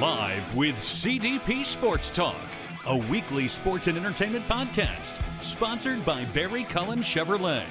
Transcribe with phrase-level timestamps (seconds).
[0.00, 2.40] Live with CDP Sports Talk,
[2.86, 7.64] a weekly sports and entertainment podcast sponsored by Barry Cullen Chevrolet.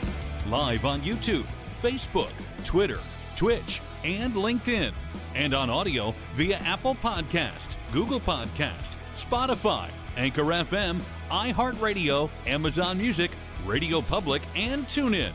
[0.48, 1.46] Live on YouTube,
[1.82, 2.32] Facebook,
[2.66, 3.00] Twitter,
[3.36, 4.92] Twitch, and LinkedIn.
[5.34, 11.02] And on audio via Apple Podcast, Google Podcast, Spotify, Anchor FM,
[11.32, 13.32] iHeartRadio, Amazon Music,
[13.66, 15.34] Radio Public, and TuneIn.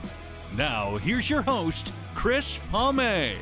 [0.56, 3.34] Now, here's your host, Chris Palme.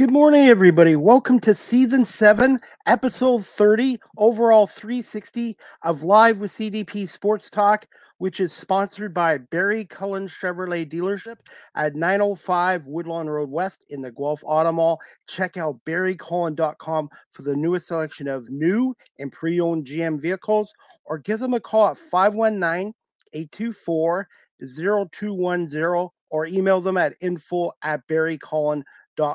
[0.00, 0.96] Good morning, everybody.
[0.96, 7.84] Welcome to season seven, episode 30, overall 360 of Live with CDP Sports Talk,
[8.16, 11.36] which is sponsored by Barry Cullen Chevrolet Dealership
[11.74, 14.98] at 905 Woodlawn Road West in the Guelph Auto Mall.
[15.28, 20.72] Check out barrycullen.com for the newest selection of new and pre owned GM vehicles,
[21.04, 22.94] or give them a call at 519
[23.34, 24.28] 824
[24.62, 28.84] 0210 or email them at info at barrycullen.com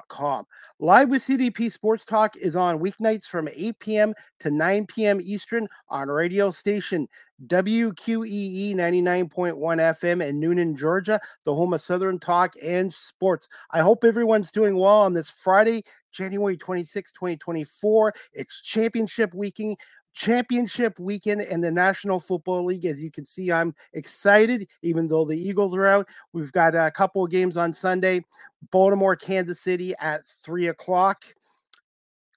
[0.07, 0.45] Com.
[0.79, 4.13] Live with CDP Sports Talk is on weeknights from 8 p.m.
[4.39, 5.19] to 9 p.m.
[5.21, 7.07] Eastern on radio station
[7.47, 13.47] WQEE 99.1 FM in Newnan, Georgia, the home of Southern Talk and Sports.
[13.71, 18.13] I hope everyone's doing well on this Friday, January 26, 2024.
[18.33, 19.77] It's championship weekend
[20.15, 22.85] championship weekend in the National Football League.
[22.85, 26.09] As you can see, I'm excited, even though the Eagles are out.
[26.33, 28.23] We've got a couple of games on Sunday
[28.71, 31.23] Baltimore, Kansas City at three o'clock.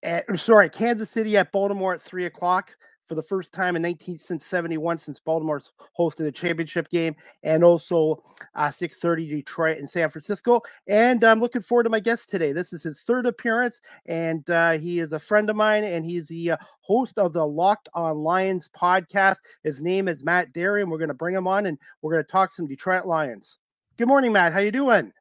[0.03, 2.77] At, sorry, Kansas City at Baltimore at three o'clock
[3.09, 8.23] for the first time in 1971 since Baltimore's hosted a championship game, and also
[8.55, 10.61] uh, 6:30 Detroit and San Francisco.
[10.87, 12.53] And I'm looking forward to my guest today.
[12.53, 16.29] This is his third appearance, and uh, he is a friend of mine, and he's
[16.29, 19.39] the uh, host of the Locked On Lions podcast.
[19.65, 22.25] His name is Matt Dery, and we're going to bring him on, and we're going
[22.25, 23.59] to talk some Detroit Lions.
[23.97, 24.53] Good morning, Matt.
[24.53, 25.13] How you doing?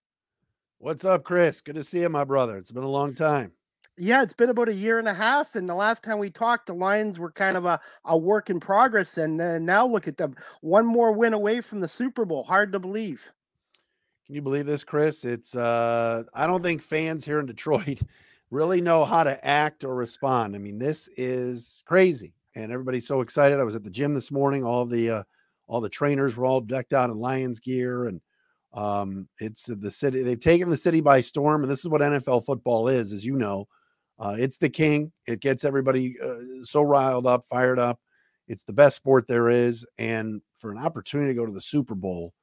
[0.79, 1.61] What's up, Chris?
[1.61, 2.57] Good to see you, my brother.
[2.57, 3.53] It's been a long time.
[3.97, 5.55] Yeah, it's been about a year and a half.
[5.55, 8.59] And the last time we talked, the Lions were kind of a, a work in
[8.59, 9.17] progress.
[9.17, 10.35] And uh, now look at them.
[10.61, 12.43] One more win away from the Super Bowl.
[12.43, 13.31] Hard to believe.
[14.25, 15.23] Can you believe this, Chris?
[15.23, 18.01] It's uh I don't think fans here in Detroit
[18.51, 20.53] really know how to act or respond.
[20.53, 22.33] I mean, this is crazy.
[22.53, 23.59] And everybody's so excited.
[23.59, 24.65] I was at the gym this morning.
[24.65, 25.23] All the uh
[25.67, 28.21] all the trainers were all decked out in Lions gear and
[28.73, 30.21] um, it's the city.
[30.21, 33.35] They've taken the city by storm, and this is what NFL football is, as you
[33.35, 33.67] know.
[34.19, 35.11] Uh, it's the king.
[35.27, 37.99] It gets everybody uh, so riled up, fired up.
[38.47, 41.95] It's the best sport there is, and for an opportunity to go to the Super
[41.95, 42.33] Bowl,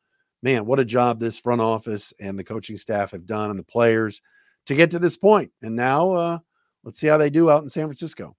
[0.43, 3.65] man, what a job this front office and the coaching staff have done, and the
[3.65, 4.21] players
[4.67, 5.51] to get to this point.
[5.62, 6.39] And now, uh,
[6.85, 8.37] let's see how they do out in San Francisco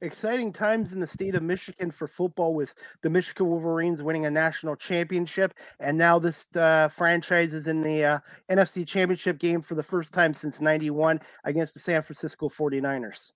[0.00, 4.30] exciting times in the state of Michigan for football with the Michigan Wolverines winning a
[4.30, 5.54] national championship.
[5.80, 8.18] And now this uh, franchise is in the uh,
[8.50, 13.32] NFC championship game for the first time since 91 against the San Francisco 49ers.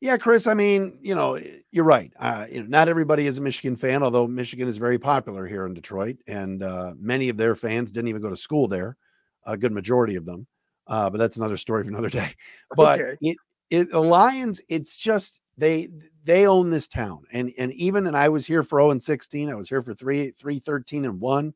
[0.00, 0.46] Yeah, Chris.
[0.46, 1.38] I mean, you know,
[1.70, 2.10] you're right.
[2.18, 5.66] Uh, you know, not everybody is a Michigan fan, although Michigan is very popular here
[5.66, 8.96] in Detroit, and uh, many of their fans didn't even go to school there.
[9.44, 10.46] A good majority of them,
[10.86, 12.30] uh, but that's another story for another day.
[12.74, 13.16] But okay.
[13.20, 13.36] it,
[13.68, 15.88] it, the Lions, it's just they
[16.24, 19.50] they own this town and and even and i was here for 0 and 16
[19.50, 21.54] i was here for 3 3 13 and 1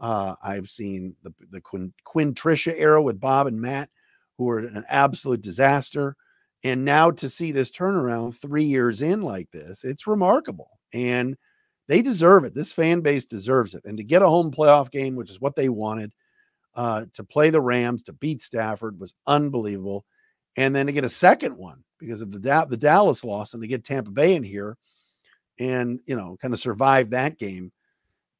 [0.00, 2.34] uh i've seen the the quinn, quinn
[2.66, 3.88] era with bob and matt
[4.42, 6.16] who were an absolute disaster.
[6.64, 10.70] And now to see this turnaround three years in like this it's remarkable.
[10.92, 11.36] And
[11.88, 12.54] they deserve it.
[12.54, 13.84] This fan base deserves it.
[13.84, 16.12] And to get a home playoff game which is what they wanted
[16.74, 20.04] uh to play the rams to beat stafford was unbelievable
[20.56, 23.62] and then to get a second one because of the da- the Dallas loss and
[23.62, 24.76] to get Tampa Bay in here
[25.58, 27.72] and you know kind of survive that game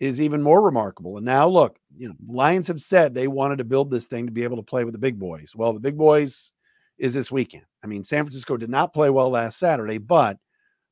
[0.00, 1.16] is even more remarkable.
[1.16, 4.32] And now look, you know, Lions have said they wanted to build this thing to
[4.32, 5.52] be able to play with the big boys.
[5.54, 6.52] Well, the big boys
[6.98, 7.64] is this weekend.
[7.84, 10.38] I mean, San Francisco did not play well last Saturday, but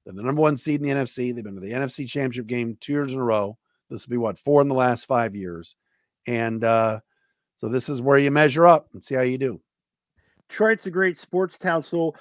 [0.05, 1.35] they're the number one seed in the NFC.
[1.35, 3.59] They've been to the NFC championship game two years in a row.
[3.91, 5.75] This will be what four in the last five years.
[6.29, 7.01] And uh,
[7.59, 9.61] so this is where you measure up and see how you do.
[10.51, 11.83] Detroit's a great sports town.
[11.83, 12.15] So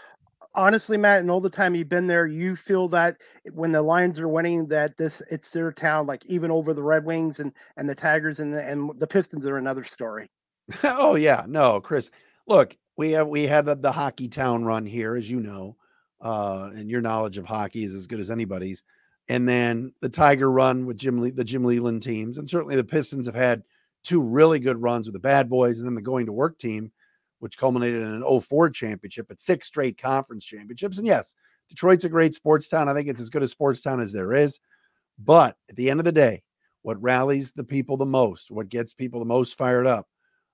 [0.53, 3.17] honestly, Matt, and all the time you've been there, you feel that
[3.53, 7.05] when the Lions are winning, that this it's their town, like even over the Red
[7.05, 10.29] Wings and and the Tigers and the, and the Pistons are another story.
[10.83, 12.11] oh yeah, no, Chris.
[12.47, 15.75] Look, we have we had the, the hockey town run here, as you know,
[16.21, 18.83] uh, and your knowledge of hockey is as good as anybody's.
[19.27, 22.83] And then the Tiger run with Jim Le- the Jim Leyland teams, and certainly the
[22.83, 23.63] Pistons have had
[24.03, 26.91] two really good runs with the Bad Boys, and then the Going to Work team
[27.39, 30.97] which culminated in an 04 championship, but six straight conference championships.
[30.97, 31.35] And yes,
[31.69, 32.89] Detroit's a great sports town.
[32.89, 34.59] I think it's as good a sports town as there is.
[35.17, 36.43] But at the end of the day,
[36.81, 40.07] what rallies the people the most, what gets people the most fired up,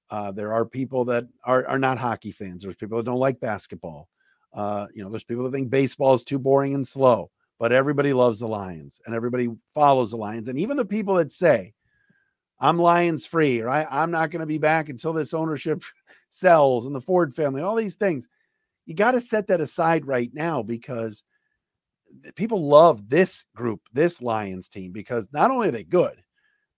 [0.09, 2.63] uh, there are people that are, are not hockey fans.
[2.63, 4.09] There's people that don't like basketball.
[4.53, 7.29] Uh, you know, there's people that think baseball is too boring and slow,
[7.59, 10.47] but everybody loves the Lions and everybody follows the Lions.
[10.47, 11.73] And even the people that say,
[12.59, 13.87] I'm Lions free, right?
[13.89, 15.83] I'm not going to be back until this ownership
[16.29, 18.27] sells and the Ford family, and all these things.
[18.85, 21.23] You got to set that aside right now because
[22.35, 26.21] people love this group, this Lions team, because not only are they good,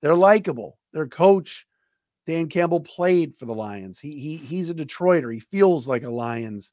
[0.02, 0.78] they're likable.
[0.94, 1.66] Their coach,
[2.26, 4.00] Dan Campbell, played for the Lions.
[4.00, 5.34] He, he he's a Detroiter.
[5.34, 6.72] He feels like a Lions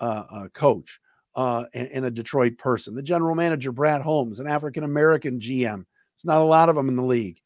[0.00, 1.00] uh, uh, coach
[1.34, 2.94] uh, and, and, a Detroit person.
[2.94, 5.84] The general manager, Brad Holmes, an African American GM.
[5.84, 7.40] There's not a lot of them in the league.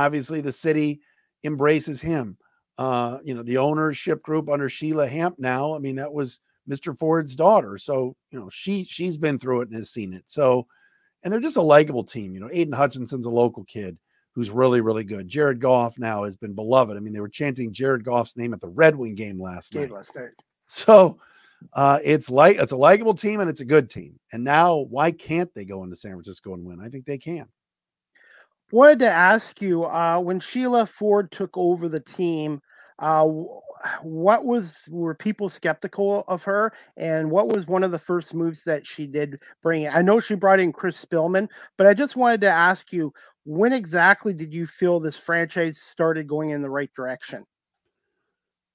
[0.00, 1.00] Obviously, the city
[1.44, 2.36] embraces him.
[2.78, 5.74] Uh, you know, the ownership group under Sheila Hamp now.
[5.74, 6.96] I mean, that was Mr.
[6.96, 7.76] Ford's daughter.
[7.76, 10.24] So, you know, she she's been through it and has seen it.
[10.26, 10.66] So,
[11.22, 12.32] and they're just a likable team.
[12.32, 13.98] You know, Aidan Hutchinson's a local kid
[14.34, 15.28] who's really, really good.
[15.28, 16.96] Jared Goff now has been beloved.
[16.96, 19.82] I mean, they were chanting Jared Goff's name at the Red Wing game last game
[19.82, 19.92] night.
[19.92, 20.30] Last night.
[20.68, 21.18] So
[21.74, 24.18] uh, it's like it's a likable team and it's a good team.
[24.32, 26.80] And now, why can't they go into San Francisco and win?
[26.80, 27.46] I think they can.
[28.72, 32.60] Wanted to ask you uh, when Sheila Ford took over the team.
[32.98, 33.26] Uh,
[34.02, 38.62] what was were people skeptical of her, and what was one of the first moves
[38.64, 39.92] that she did bring in?
[39.92, 43.12] I know she brought in Chris Spielman, but I just wanted to ask you
[43.44, 47.44] when exactly did you feel this franchise started going in the right direction?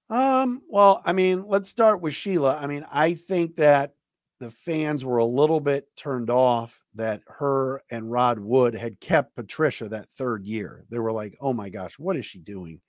[0.09, 2.59] Um, well, I mean, let's start with Sheila.
[2.61, 3.93] I mean, I think that
[4.39, 9.35] the fans were a little bit turned off that her and Rod Wood had kept
[9.35, 10.85] Patricia that third year.
[10.89, 12.79] They were like, oh my gosh, what is she doing?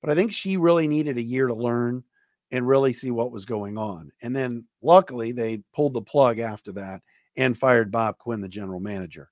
[0.00, 2.02] But I think she really needed a year to learn
[2.50, 4.10] and really see what was going on.
[4.20, 7.00] And then luckily they pulled the plug after that
[7.36, 9.30] and fired Bob Quinn, the general manager.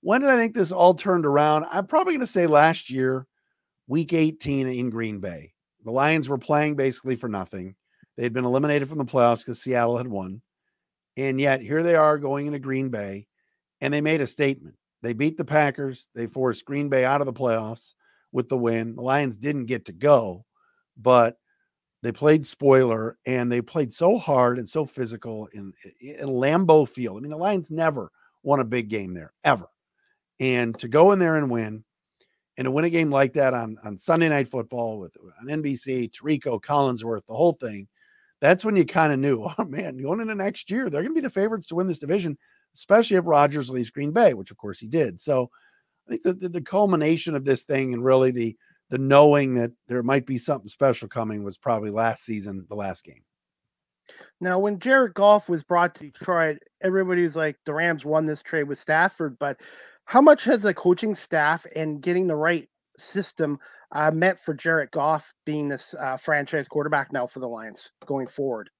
[0.00, 1.66] When did I think this all turned around?
[1.70, 3.26] I'm probably going to say last year,
[3.88, 5.52] week 18 in Green Bay.
[5.84, 7.74] The Lions were playing basically for nothing.
[8.16, 10.40] They had been eliminated from the playoffs because Seattle had won.
[11.16, 13.26] And yet here they are going into Green Bay
[13.80, 14.76] and they made a statement.
[15.02, 16.08] They beat the Packers.
[16.14, 17.94] They forced Green Bay out of the playoffs
[18.32, 18.96] with the win.
[18.96, 20.44] The Lions didn't get to go,
[20.96, 21.36] but
[22.02, 27.16] they played spoiler and they played so hard and so physical in, in Lambeau Field.
[27.16, 28.10] I mean, the Lions never
[28.42, 29.66] won a big game there ever.
[30.40, 31.84] And to go in there and win
[32.56, 36.10] and to win a game like that on, on Sunday night football with on NBC,
[36.10, 37.88] Tirico, Collinsworth, the whole thing,
[38.44, 41.20] that's when you kind of knew, oh man, going into next year, they're going to
[41.20, 42.36] be the favorites to win this division,
[42.74, 45.20] especially if Rodgers leaves Green Bay, which of course he did.
[45.20, 45.50] So
[46.06, 48.56] I think the, the, the culmination of this thing and really the
[48.90, 53.02] the knowing that there might be something special coming was probably last season, the last
[53.02, 53.22] game.
[54.40, 58.42] Now, when Jared Goff was brought to Detroit, everybody was like, the Rams won this
[58.42, 59.38] trade with Stafford.
[59.38, 59.60] But
[60.04, 62.68] how much has the coaching staff and getting the right
[62.98, 63.58] system
[63.92, 68.26] uh, meant for Jared Goff being this uh, franchise quarterback now for the Lions going
[68.26, 68.70] forward?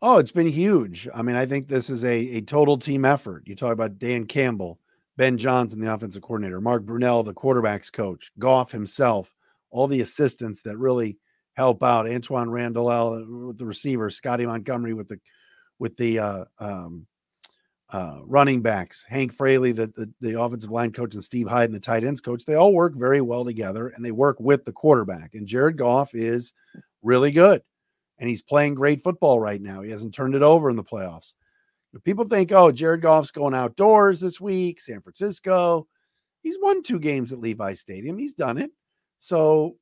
[0.00, 1.08] Oh, it's been huge.
[1.14, 3.44] I mean, I think this is a, a total team effort.
[3.46, 4.80] You talk about Dan Campbell,
[5.16, 9.32] Ben Johnson, the offensive coordinator, Mark Brunell, the quarterbacks coach, Goff himself,
[9.70, 11.18] all the assistants that really
[11.54, 12.06] help out.
[12.06, 15.20] Antwaan Randle uh, with the receiver, Scottie Montgomery with the
[15.78, 17.06] with the uh, um,
[17.92, 21.74] uh, running backs, Hank Fraley, the, the, the offensive line coach, and Steve Hyde, and
[21.74, 22.44] the tight ends coach.
[22.44, 25.34] They all work very well together, and they work with the quarterback.
[25.34, 26.52] And Jared Goff is
[27.02, 27.62] really good,
[28.18, 29.82] and he's playing great football right now.
[29.82, 31.34] He hasn't turned it over in the playoffs.
[31.92, 35.86] If people think, oh, Jared Goff's going outdoors this week, San Francisco.
[36.42, 38.16] He's won two games at Levi Stadium.
[38.16, 38.70] He's done it.
[39.18, 39.76] So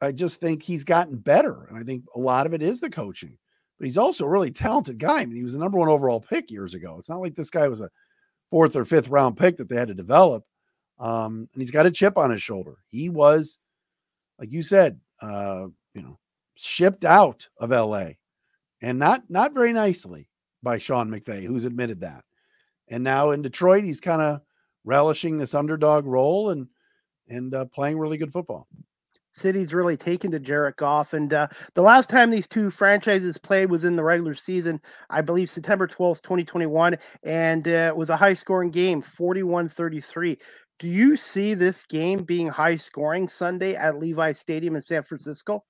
[0.00, 1.66] I just think he's gotten better.
[1.70, 3.38] And I think a lot of it is the coaching.
[3.82, 5.22] But he's also a really talented guy.
[5.22, 6.98] I mean, he was the number one overall pick years ago.
[7.00, 7.90] It's not like this guy was a
[8.48, 10.44] fourth or fifth round pick that they had to develop.
[11.00, 12.76] Um, and he's got a chip on his shoulder.
[12.86, 13.58] He was,
[14.38, 16.16] like you said, uh, you know,
[16.54, 18.10] shipped out of LA
[18.82, 20.28] and not not very nicely
[20.62, 22.22] by Sean McVay, who's admitted that.
[22.86, 24.42] And now in Detroit, he's kind of
[24.84, 26.68] relishing this underdog role and
[27.26, 28.68] and uh, playing really good football.
[29.32, 31.14] City's really taken to Jared Goff.
[31.14, 35.22] And uh, the last time these two franchises played was in the regular season, I
[35.22, 36.96] believe September 12th, 2021.
[37.22, 40.38] And uh, it was a high scoring game, 41 33.
[40.78, 45.64] Do you see this game being high scoring Sunday at Levi Stadium in San Francisco?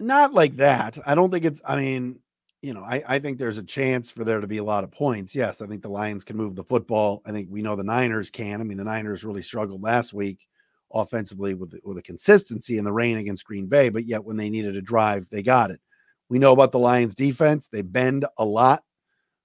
[0.00, 0.98] Not like that.
[1.06, 2.20] I don't think it's, I mean,
[2.62, 4.90] you know, I, I think there's a chance for there to be a lot of
[4.90, 5.34] points.
[5.34, 7.20] Yes, I think the Lions can move the football.
[7.26, 8.60] I think we know the Niners can.
[8.60, 10.48] I mean, the Niners really struggled last week
[10.92, 14.50] offensively with with a consistency in the rain against Green Bay, but yet when they
[14.50, 15.80] needed a drive, they got it.
[16.28, 17.68] We know about the Lions defense.
[17.68, 18.82] They bend a lot.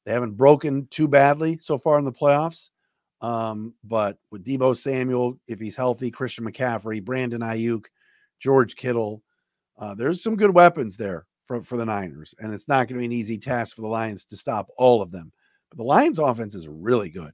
[0.05, 2.69] They haven't broken too badly so far in the playoffs.
[3.21, 7.85] Um, but with Deebo Samuel, if he's healthy, Christian McCaffrey, Brandon Aiyuk,
[8.39, 9.23] George Kittle,
[9.77, 12.35] uh, there's some good weapons there for, for the Niners.
[12.39, 15.01] And it's not going to be an easy task for the Lions to stop all
[15.01, 15.31] of them.
[15.69, 17.31] But the Lions offense is really good.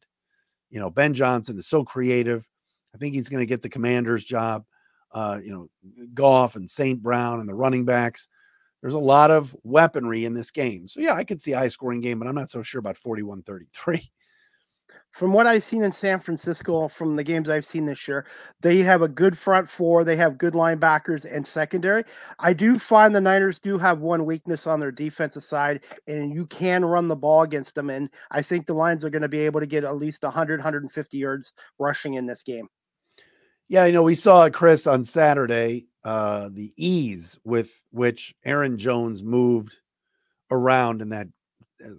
[0.69, 2.47] You know, Ben Johnson is so creative.
[2.93, 4.65] I think he's going to get the commander's job.
[5.11, 5.69] Uh, you know,
[6.13, 7.01] Goff and St.
[7.01, 8.27] Brown and the running backs.
[8.81, 10.87] There's a lot of weaponry in this game.
[10.87, 12.97] So, yeah, I could see a high scoring game, but I'm not so sure about
[12.97, 14.09] 41 33
[15.11, 18.25] from what I've seen in San Francisco from the games I've seen this year,
[18.61, 22.03] they have a good front four, they have good linebackers and secondary.
[22.39, 26.45] I do find the Niners do have one weakness on their defensive side, and you
[26.45, 27.89] can run the ball against them.
[27.89, 30.59] And I think the Lions are going to be able to get at least 100,
[30.59, 32.67] 150 yards rushing in this game.
[33.69, 39.21] Yeah, you know, we saw Chris on Saturday, uh, the ease with which Aaron Jones
[39.21, 39.77] moved
[40.49, 41.27] around in that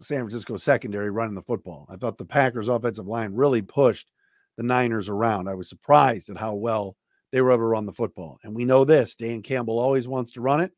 [0.00, 1.87] San Francisco secondary running the football.
[1.89, 4.11] I thought the Packers offensive line really pushed
[4.57, 5.49] the Niners around.
[5.49, 6.97] I was surprised at how well
[7.31, 8.41] they were able to run the football.
[8.43, 10.73] And we know this Dan Campbell always wants to run it.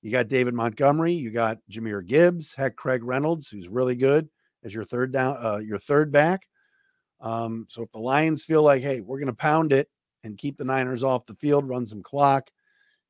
[0.00, 4.28] You got David Montgomery, you got Jahmyr Gibbs, heck, Craig Reynolds, who's really good
[4.62, 6.46] as your third down, uh, your third back.
[7.20, 9.88] Um, so if the Lions feel like, hey, we're going to pound it
[10.24, 12.50] and keep the Niners off the field, run some clock,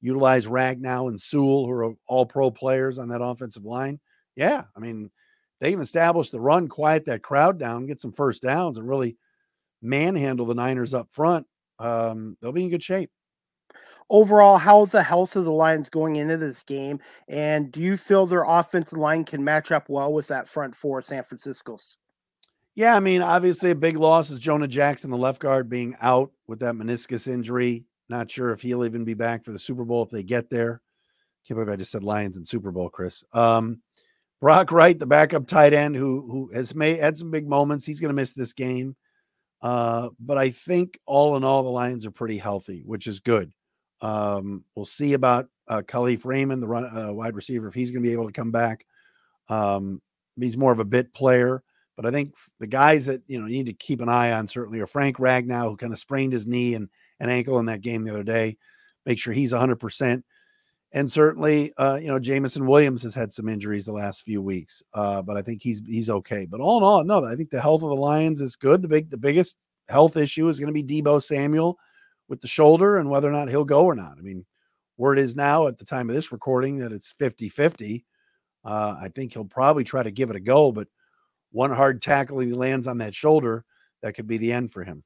[0.00, 3.98] utilize Ragnow and Sewell, who are all pro players on that offensive line,
[4.36, 5.10] yeah, I mean,
[5.60, 9.16] they can establish the run, quiet that crowd down, get some first downs, and really
[9.80, 11.46] manhandle the Niners up front.
[11.78, 13.10] Um, they'll be in good shape.
[14.10, 17.00] Overall, how's the health of the Lions going into this game?
[17.28, 21.00] And do you feel their offensive line can match up well with that front four
[21.00, 21.96] San Francisco's?
[22.74, 26.32] Yeah, I mean, obviously a big loss is Jonah Jackson, the left guard, being out
[26.48, 27.84] with that meniscus injury.
[28.08, 30.82] Not sure if he'll even be back for the Super Bowl if they get there.
[31.46, 33.22] Can't believe I just said Lions and Super Bowl, Chris.
[33.32, 33.80] Um,
[34.40, 37.86] Brock Wright, the backup tight end, who who has made had some big moments.
[37.86, 38.96] He's going to miss this game,
[39.62, 43.52] uh, but I think all in all, the Lions are pretty healthy, which is good.
[44.00, 48.02] Um, we'll see about uh, Kalif Raymond, the run, uh, wide receiver, if he's going
[48.02, 48.84] to be able to come back.
[49.48, 50.02] Um,
[50.38, 51.62] he's more of a bit player,
[51.96, 54.48] but I think the guys that you know you need to keep an eye on
[54.48, 56.88] certainly are Frank Ragnow, who kind of sprained his knee and,
[57.20, 58.56] and ankle in that game the other day.
[59.06, 60.24] Make sure he's 100 percent
[60.94, 64.80] and certainly, uh, you know, Jameson Williams has had some injuries the last few weeks,
[64.94, 66.46] uh, but I think he's he's okay.
[66.46, 68.80] But all in all, no, I think the health of the Lions is good.
[68.80, 69.56] The big the biggest
[69.88, 71.76] health issue is going to be Deebo Samuel
[72.28, 74.18] with the shoulder and whether or not he'll go or not.
[74.18, 74.46] I mean,
[74.96, 78.04] word is now at the time of this recording that it's 50 50.
[78.64, 80.86] Uh, I think he'll probably try to give it a go, but
[81.54, 83.64] one hard tackle and he lands on that shoulder,
[84.02, 85.02] that could be the end for him.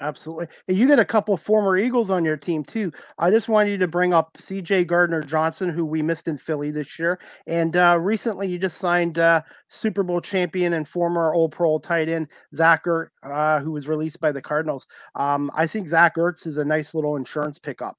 [0.00, 0.46] Absolutely.
[0.68, 2.92] And you get a couple former Eagles on your team too.
[3.18, 6.70] I just wanted you to bring up CJ Gardner Johnson, who we missed in Philly
[6.70, 7.20] this year.
[7.46, 12.08] And uh, recently you just signed uh, Super Bowl champion and former All Pro tight
[12.08, 14.86] end Zach Ertz, uh, who was released by the Cardinals.
[15.14, 17.96] Um, I think Zach Ertz is a nice little insurance pickup.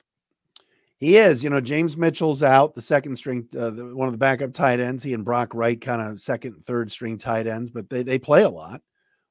[1.03, 1.43] He is.
[1.43, 4.79] You know, James Mitchell's out, the second string, uh, the, one of the backup tight
[4.79, 5.03] ends.
[5.03, 8.43] He and Brock Wright kind of second, third string tight ends, but they, they play
[8.43, 8.81] a lot.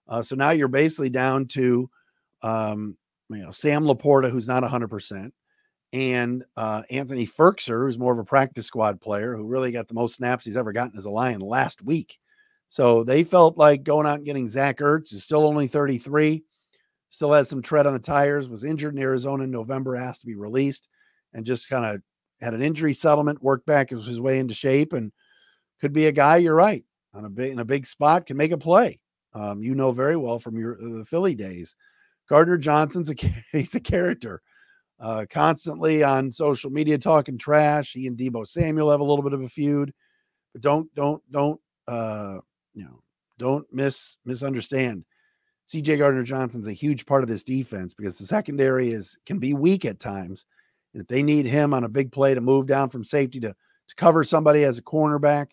[0.07, 1.89] Uh, so now you're basically down to–
[2.43, 2.97] um,
[3.31, 5.31] you know, Sam LaPorta, who's not 100%,
[5.93, 9.95] and uh, Anthony Firkser, who's more of a practice squad player, who really got the
[9.95, 12.19] most snaps he's ever gotten as a Lion last week.
[12.69, 16.43] So they felt like going out and getting Zach Ertz, who's still only 33,
[17.11, 20.27] still has some tread on the tires, was injured in Arizona in November, asked to
[20.27, 20.89] be released,
[21.35, 22.03] and just kind of
[22.41, 25.13] had an injury settlement, worked back his way into shape, and
[25.81, 26.37] could be a guy.
[26.37, 26.85] You're right
[27.15, 28.99] on a big in a big spot, can make a play.
[29.35, 31.75] Um, you know very well from your the Philly days.
[32.29, 33.15] Gardner Johnson's a
[33.53, 34.43] he's a character.
[35.01, 37.93] Uh, constantly on social media talking trash.
[37.93, 39.93] He and Deebo Samuel have a little bit of a feud,
[40.53, 42.39] but don't don't don't uh,
[42.75, 43.03] you know
[43.39, 45.05] don't miss misunderstand.
[45.69, 49.55] CJ Gardner Johnson's a huge part of this defense because the secondary is can be
[49.55, 50.45] weak at times.
[50.93, 53.55] And if they need him on a big play to move down from safety to
[53.89, 55.49] to cover somebody as a cornerback,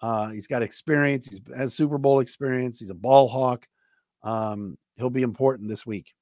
[0.00, 1.28] uh, he's got experience.
[1.28, 2.78] He's has Super Bowl experience.
[2.78, 3.66] He's a ball hawk.
[4.22, 6.14] Um, he'll be important this week.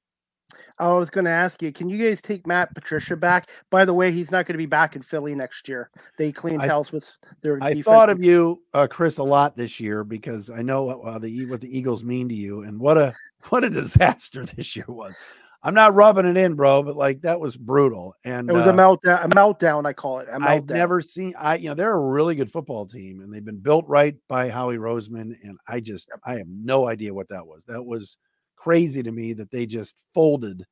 [0.78, 3.50] I was going to ask you, can you guys take Matt Patricia back?
[3.70, 5.90] By the way, he's not going to be back in Philly next year.
[6.18, 7.10] They clean house with
[7.42, 7.58] their.
[7.62, 11.46] I thought of you, uh, Chris, a lot this year because I know uh, the
[11.46, 13.14] what the Eagles mean to you, and what a
[13.48, 15.16] what a disaster this year was.
[15.64, 18.14] I'm not rubbing it in, bro, but like that was brutal.
[18.24, 19.24] And it was uh, a meltdown.
[19.24, 20.28] A meltdown, I call it.
[20.28, 21.34] I've never seen.
[21.38, 24.48] I you know they're a really good football team, and they've been built right by
[24.48, 27.64] Howie Roseman, and I just I have no idea what that was.
[27.66, 28.16] That was
[28.56, 30.64] crazy to me that they just folded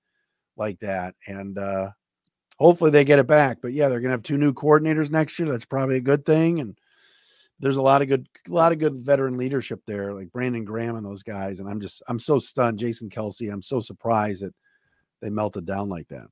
[0.56, 1.14] like that.
[1.26, 1.90] And uh,
[2.58, 3.58] hopefully they get it back.
[3.60, 5.48] But yeah, they're gonna have two new coordinators next year.
[5.48, 6.60] That's probably a good thing.
[6.60, 6.78] And
[7.58, 10.96] there's a lot of good, a lot of good veteran leadership there, like Brandon Graham
[10.96, 11.60] and those guys.
[11.60, 12.78] And I'm just, I'm so stunned.
[12.78, 14.54] Jason Kelce, I'm so surprised that
[15.20, 16.28] they melted down like that.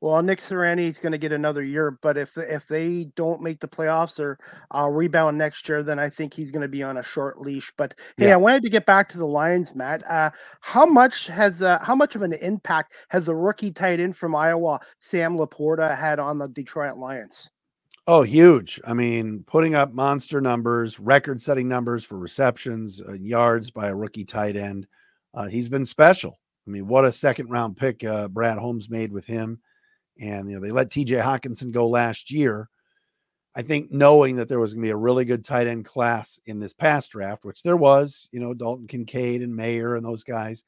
[0.00, 3.60] Well, Nick Sirianni is going to get another year, but if if they don't make
[3.60, 4.38] the playoffs or
[4.74, 7.72] uh, rebound next year, then I think he's going to be on a short leash.
[7.76, 8.34] But hey, yeah.
[8.34, 10.08] I wanted to get back to the Lions, Matt.
[10.08, 14.16] Uh, how much has uh, how much of an impact has the rookie tight end
[14.16, 17.50] from Iowa, Sam LaPorta, had on the Detroit Lions?
[18.06, 18.78] Oh, huge!
[18.86, 24.26] I mean, putting up monster numbers, record-setting numbers for receptions, uh, yards by a rookie
[24.26, 24.86] tight end.
[25.32, 26.38] Uh, he's been special.
[26.66, 29.60] I mean, what a second-round pick uh, Brad Holmes made with him
[30.20, 32.68] and you know they let TJ Hockenson go last year.
[33.56, 36.40] I think knowing that there was going to be a really good tight end class
[36.46, 40.24] in this past draft, which there was, you know, Dalton Kincaid and Mayer and those
[40.24, 40.64] guys,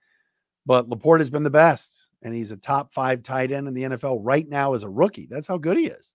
[0.66, 3.82] but LaPorta has been the best, and he's a top five tight end in the
[3.82, 5.26] NFL right now as a rookie.
[5.28, 6.14] That's how good he is.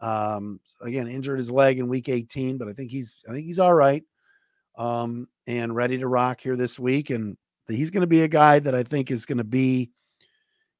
[0.00, 3.58] Um, again, injured his leg in week 18, but I think he's I think he's
[3.58, 4.04] all right.
[4.76, 7.10] Um, and ready to rock here this week.
[7.10, 9.90] And he's going to be a guy that I think is going to be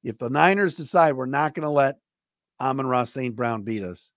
[0.03, 1.97] if the Niners decide we're not going to let
[2.61, 3.35] Amon-Ra St.
[3.35, 4.11] Brown beat us,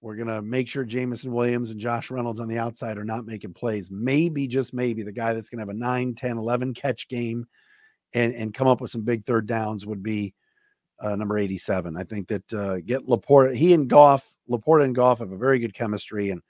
[0.00, 3.24] we're going to make sure Jameson Williams and Josh Reynolds on the outside are not
[3.24, 3.90] making plays.
[3.90, 7.46] Maybe, just maybe, the guy that's going to have a 9, 10, 11 catch game
[8.14, 10.34] and, and come up with some big third downs would be
[11.00, 11.96] uh, number 87.
[11.96, 15.58] I think that uh, get LaPorta, he and Goff, LaPorta and Goff have a very
[15.58, 16.42] good chemistry, and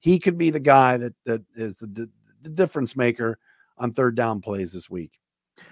[0.00, 2.10] he could be the guy that that is the,
[2.42, 3.38] the difference maker
[3.78, 5.18] on third down plays this week.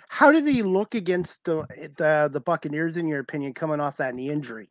[0.09, 1.67] How did he look against the
[1.97, 4.69] the, the Buccaneers, in your opinion, coming off that knee injury?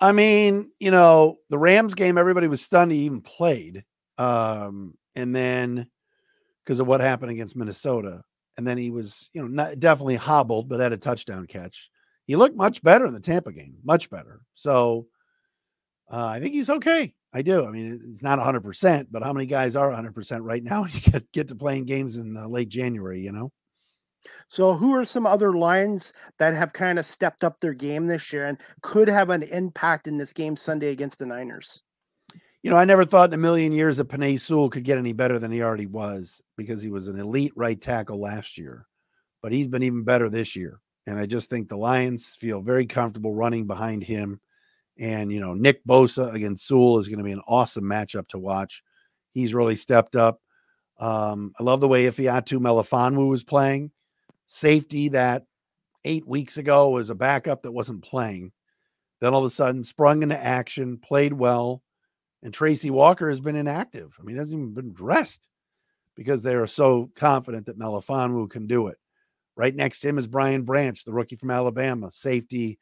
[0.00, 3.84] I mean, you know, the Rams game, everybody was stunned he even played.
[4.18, 5.86] Um, and then
[6.64, 8.22] because of what happened against Minnesota.
[8.56, 11.90] And then he was, you know, not, definitely hobbled, but had a touchdown catch.
[12.26, 14.42] He looked much better in the Tampa game, much better.
[14.54, 15.06] So
[16.10, 17.14] uh, I think he's okay.
[17.34, 17.66] I do.
[17.66, 20.84] I mean, it's not 100%, but how many guys are 100% right now?
[20.92, 23.50] You get, get to playing games in uh, late January, you know?
[24.48, 28.32] So, who are some other lines that have kind of stepped up their game this
[28.32, 31.82] year and could have an impact in this game Sunday against the Niners?
[32.62, 35.12] You know, I never thought in a million years that Penei Sewell could get any
[35.12, 38.86] better than he already was because he was an elite right tackle last year,
[39.42, 40.80] but he's been even better this year.
[41.08, 44.40] And I just think the Lions feel very comfortable running behind him.
[44.98, 48.38] And, you know, Nick Bosa against Sewell is going to be an awesome matchup to
[48.38, 48.82] watch.
[49.32, 50.40] He's really stepped up.
[51.00, 53.90] Um, I love the way Ifeatu Melifonwu was playing
[54.52, 55.44] safety that
[56.04, 58.52] eight weeks ago was a backup that wasn't playing.
[59.20, 61.82] Then all of a sudden sprung into action, played well,
[62.42, 64.14] and Tracy Walker has been inactive.
[64.18, 65.48] I mean, he hasn't even been dressed
[66.16, 68.98] because they are so confident that Melifonwu can do it.
[69.56, 72.78] Right next to him is Brian Branch, the rookie from Alabama, safety,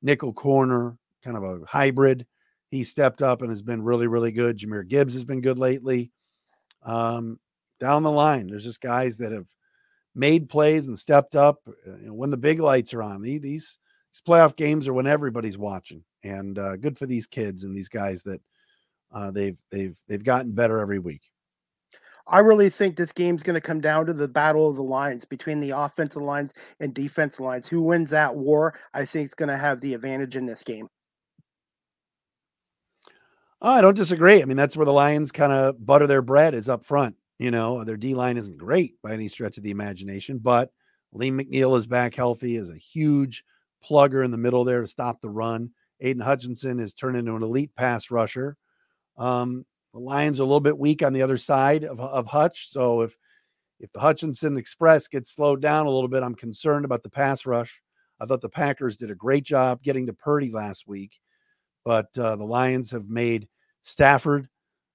[0.00, 2.26] nickel corner, kind of a hybrid.
[2.70, 4.58] He stepped up and has been really, really good.
[4.58, 6.10] Jahmyr Gibbs has been good lately.
[6.82, 7.38] Um,
[7.80, 9.46] down the line, there's just guys that have
[10.14, 13.22] made plays and stepped up uh, when the big lights are on.
[13.22, 13.78] These these
[14.26, 18.22] playoff games are when everybody's watching, and uh, good for these kids and these guys
[18.22, 18.40] that
[19.12, 21.22] uh, they've they've they've gotten better every week.
[22.26, 25.24] I really think this game's going to come down to the battle of the lines
[25.24, 27.68] between the offensive lines and defensive lines.
[27.68, 30.88] Who wins that war, I think, is going to have the advantage in this game.
[33.64, 34.42] Oh, I don't disagree.
[34.42, 37.14] I mean, that's where the Lions kind of butter their bread is up front.
[37.38, 40.70] You know, their D line isn't great by any stretch of the imagination, but
[41.12, 43.44] Lee McNeil is back healthy, is a huge
[43.88, 45.70] plugger in the middle there to stop the run.
[46.00, 48.56] Aidan Hutchinson is turned into an elite pass rusher.
[49.16, 52.68] Um, the Lions are a little bit weak on the other side of, of Hutch.
[52.68, 53.16] So if
[53.78, 57.46] if the Hutchinson Express gets slowed down a little bit, I'm concerned about the pass
[57.46, 57.80] rush.
[58.20, 61.20] I thought the Packers did a great job getting to Purdy last week,
[61.84, 63.48] but uh, the Lions have made
[63.82, 64.48] Stafford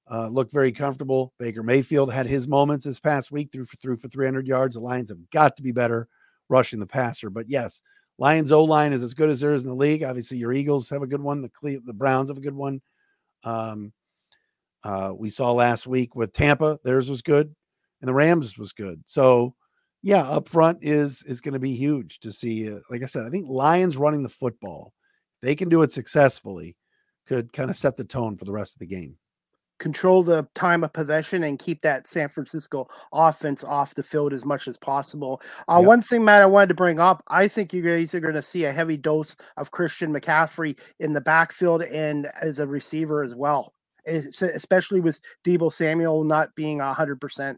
[0.10, 1.34] uh, looked very comfortable.
[1.38, 4.76] Baker Mayfield had his moments this past week, threw for, threw for 300 yards.
[4.76, 6.08] The Lions have got to be better
[6.50, 7.30] rushing the passer.
[7.30, 7.82] But yes,
[8.17, 10.04] Lions O line is as good as there is in the league.
[10.04, 11.41] Obviously, your Eagles have a good one.
[11.41, 12.82] The Cle- the Browns have a good one.
[13.43, 13.93] Um,
[14.84, 17.54] uh, we saw last week with Tampa, theirs was good,
[18.02, 19.04] and the Rams was good.
[19.06, 19.54] So,
[20.02, 22.71] yeah, up front is is going to be huge to see.
[22.71, 24.93] Uh, like I said, I think Lions running the football,
[25.41, 26.76] they can do it successfully,
[27.28, 29.18] could kind of set the tone for the rest of the game
[29.80, 34.46] control the time of possession and keep that San Francisco offense off the field as
[34.46, 35.42] much as possible.
[35.68, 35.88] Uh, yep.
[35.88, 38.42] One thing, Matt, I wanted to bring up I think you guys are going to
[38.42, 43.36] see a heavy dose of Christian McCaffrey in the backfield and as a receiver as
[43.36, 43.74] well,
[44.06, 47.56] especially with Deebo Samuel not being 100%.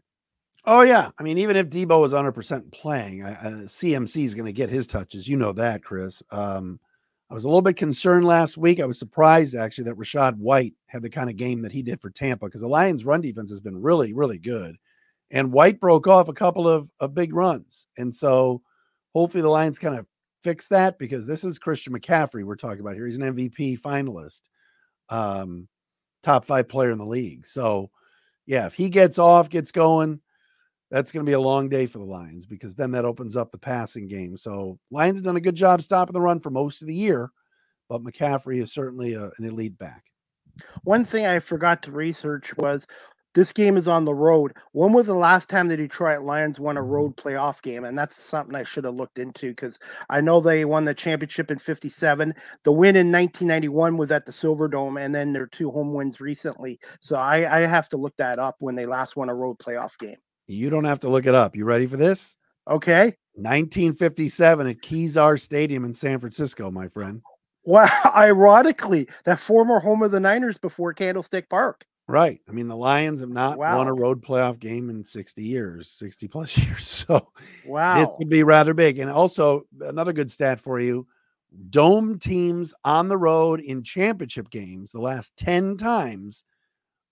[0.66, 4.34] Oh yeah, I mean, even if Deebo was 100 percent playing, I, I, CMC is
[4.34, 5.26] going to get his touches.
[5.26, 6.22] You know that, Chris.
[6.30, 6.78] Um,
[7.30, 8.80] I was a little bit concerned last week.
[8.80, 12.00] I was surprised actually that Rachaad White had the kind of game that he did
[12.00, 14.76] for Tampa because the Lions' run defense has been really, really good,
[15.30, 18.62] and White broke off a couple of, of big runs, and so
[19.14, 20.06] hopefully the Lions kind of
[20.42, 23.06] fix that because this is Christian McCaffrey we're talking about here.
[23.06, 24.42] He's an MVP finalist,
[25.08, 25.68] um,
[26.22, 27.46] top five player in the league.
[27.46, 27.90] So
[28.46, 30.20] yeah, if he gets off, gets going
[30.90, 33.52] that's going to be a long day for the Lions because then that opens up
[33.52, 34.36] the passing game.
[34.36, 37.30] So Lions have done a good job stopping the run for most of the year,
[37.88, 40.04] but McCaffrey is certainly a, an elite back.
[40.82, 42.86] One thing I forgot to research was
[43.34, 44.56] this game is on the road.
[44.72, 47.84] When was the last time the Detroit Lions won a road playoff game?
[47.84, 51.52] And that's something I should have looked into because I know they won the championship
[51.52, 52.34] in 57.
[52.64, 56.80] The win in 1991 was at the Silverdome, and then their two home wins recently.
[57.00, 59.96] So I, I have to look that up when they last won a road playoff
[59.96, 60.18] game.
[60.50, 61.54] You don't have to look it up.
[61.54, 62.34] You ready for this?
[62.68, 63.14] Okay.
[63.34, 67.22] 1957 at Kezar Stadium in San Francisco, my friend.
[67.64, 67.86] Wow.
[68.16, 71.84] Ironically, that former home of the Niners before Candlestick Park.
[72.08, 72.40] Right.
[72.48, 73.78] I mean, the Lions have not wow.
[73.78, 76.86] won a road playoff game in 60 years, 60 plus years.
[76.88, 77.28] So,
[77.64, 78.00] wow.
[78.00, 78.98] This would be rather big.
[78.98, 81.06] And also, another good stat for you
[81.70, 86.44] dome teams on the road in championship games the last 10 times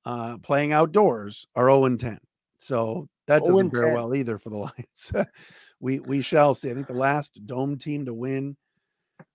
[0.05, 2.19] uh, playing outdoors are 0 10.
[2.57, 5.13] So that doesn't fare well either for the Lions.
[5.81, 6.71] we we shall see.
[6.71, 8.57] I think the last dome team to win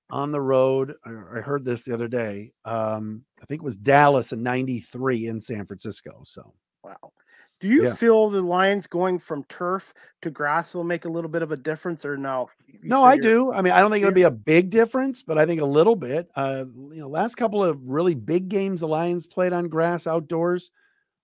[0.09, 0.95] on the road.
[1.05, 2.51] I, I heard this the other day.
[2.65, 6.21] Um, I think it was Dallas in '93 in San Francisco.
[6.25, 6.53] So
[6.83, 7.13] wow.
[7.59, 7.93] Do you yeah.
[7.93, 11.55] feel the Lions going from turf to grass will make a little bit of a
[11.55, 12.49] difference, or no?
[12.67, 13.53] You no, I do.
[13.53, 15.95] I mean, I don't think it'll be a big difference, but I think a little
[15.95, 16.27] bit.
[16.35, 20.71] Uh, you know, last couple of really big games the Lions played on grass outdoors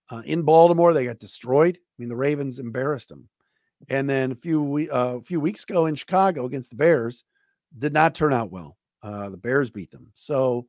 [0.09, 1.77] uh, in Baltimore, they got destroyed.
[1.99, 3.27] I mean, the Ravens embarrassed them.
[3.89, 7.23] And then a few uh, a few weeks ago in Chicago against the Bears,
[7.77, 8.77] did not turn out well.
[9.01, 10.11] Uh, the Bears beat them.
[10.15, 10.65] So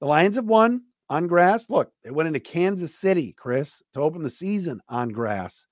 [0.00, 1.68] the Lions have won on grass.
[1.68, 5.66] Look, they went into Kansas City, Chris, to open the season on grass.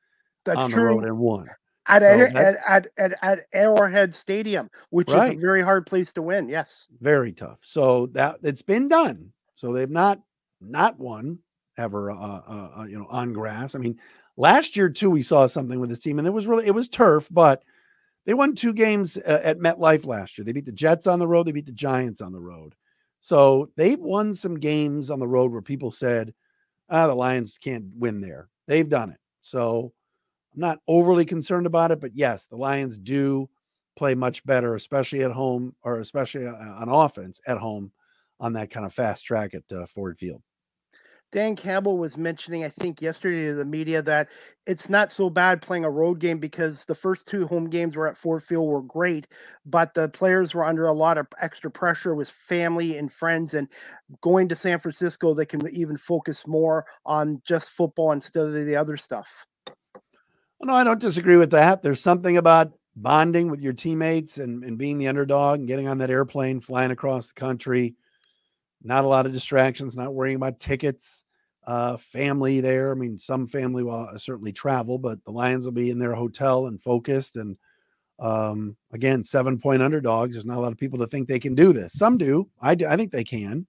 [0.45, 0.83] That's on true.
[0.83, 1.49] The road and won.
[1.87, 5.33] At, so at, at, at, at, Arrowhead Stadium, which right.
[5.33, 6.51] is a very hard place to win.
[6.51, 6.87] Yes.
[7.01, 7.61] Very tough.
[7.63, 9.33] So that it's been done.
[9.57, 10.21] So they've not
[10.61, 11.39] not won
[11.79, 13.75] ever, uh, uh, uh, you know, on grass.
[13.75, 13.99] I mean,
[14.39, 16.89] last year too, we saw something with this team, and it was really it was
[16.89, 17.63] turf, but
[18.25, 20.45] they won two games uh, at MetLife last year.
[20.45, 21.47] They beat the Jets on the road.
[21.47, 22.75] They beat the Giants on the road.
[23.21, 26.33] So they've won some games on the road where people said,
[26.89, 29.21] "Ah, the Lions can't win there." They've done it.
[29.43, 29.93] So
[30.55, 33.49] I'm not overly concerned about it, but yes, the Lions do
[33.97, 37.93] play much better, especially at home or especially uh, on offense at home
[38.41, 40.43] on that kind of fast track at uh, Ford Field.
[41.31, 44.31] Dan Campbell was mentioning, I think, yesterday to the media that
[44.67, 48.09] it's not so bad playing a road game because the first two home games were
[48.09, 49.27] at Ford Field were great,
[49.67, 53.53] but the players were under a lot of extra pressure with family and friends.
[53.53, 53.69] And
[54.23, 58.77] going to San Francisco, they can even focus more on just football instead of the
[58.77, 59.47] other stuff.
[59.67, 61.83] Well, no, I don't disagree with that.
[61.83, 65.99] There's something about bonding with your teammates and, and being the underdog and getting on
[65.99, 67.95] that airplane, flying across the country
[68.89, 71.23] not a lot of distractions, not worrying about tickets,
[71.67, 72.91] uh, family there.
[72.91, 76.15] I mean, some family will uh, certainly travel, but the Lions will be in their
[76.15, 77.37] hotel and focused.
[77.37, 77.59] And
[78.19, 80.35] um, again, seven point underdogs.
[80.35, 81.93] There's not a lot of people that think they can do this.
[81.93, 82.49] Some do.
[82.63, 82.87] I do.
[82.87, 83.67] I think they can.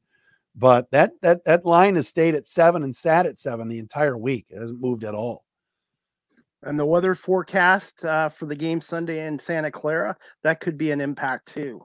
[0.56, 4.18] But that that that line has stayed at seven and sat at seven the entire
[4.18, 4.48] week.
[4.50, 5.44] It hasn't moved at all.
[6.64, 10.92] And the weather forecast uh, for the game Sunday in Santa Clara that could be
[10.92, 11.82] an impact too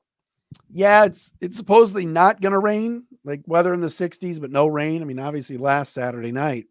[0.72, 4.66] yeah, it's it's supposedly not going to rain, like weather in the 60s, but no
[4.66, 5.02] rain.
[5.02, 6.66] I mean, obviously, last Saturday night,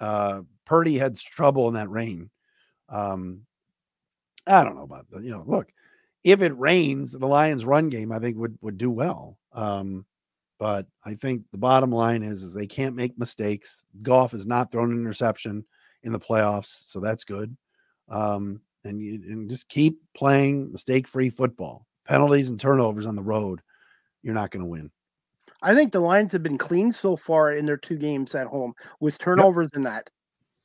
[0.00, 2.30] uh, Purdy had trouble in that rain.
[2.88, 3.42] Um,
[4.46, 5.68] I don't know about the, you know, look,
[6.24, 9.38] if it rains, the Lions' run game, I think would would do well.
[9.52, 10.04] Um,
[10.58, 13.84] but I think the bottom line is is they can't make mistakes.
[14.02, 15.64] Goff has not thrown an interception
[16.04, 17.56] in the playoffs, so that's good.
[18.08, 23.60] Um, and you and just keep playing mistake-free football penalties and turnovers on the road,
[24.22, 24.90] you're not going to win.
[25.62, 28.74] I think the Lions have been clean so far in their two games at home
[29.00, 29.76] with turnovers yep.
[29.76, 30.10] in that.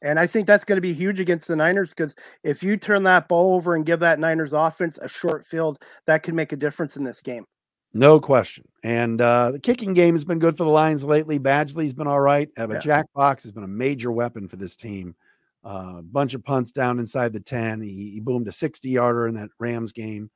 [0.02, 3.04] And I think that's going to be huge against the Niners because if you turn
[3.04, 6.58] that ball over and give that Niners offense a short field, that could make a
[6.58, 7.46] difference in this game.
[7.94, 8.68] No question.
[8.84, 11.40] And uh, the kicking game has been good for the Lions lately.
[11.40, 12.80] Badgley's been all right, but yeah.
[12.80, 15.16] Jack Fox has been a major weapon for this team.
[15.64, 17.82] A uh, bunch of punts down inside the 10.
[17.82, 20.30] He, he boomed a 60 yarder in that Rams game.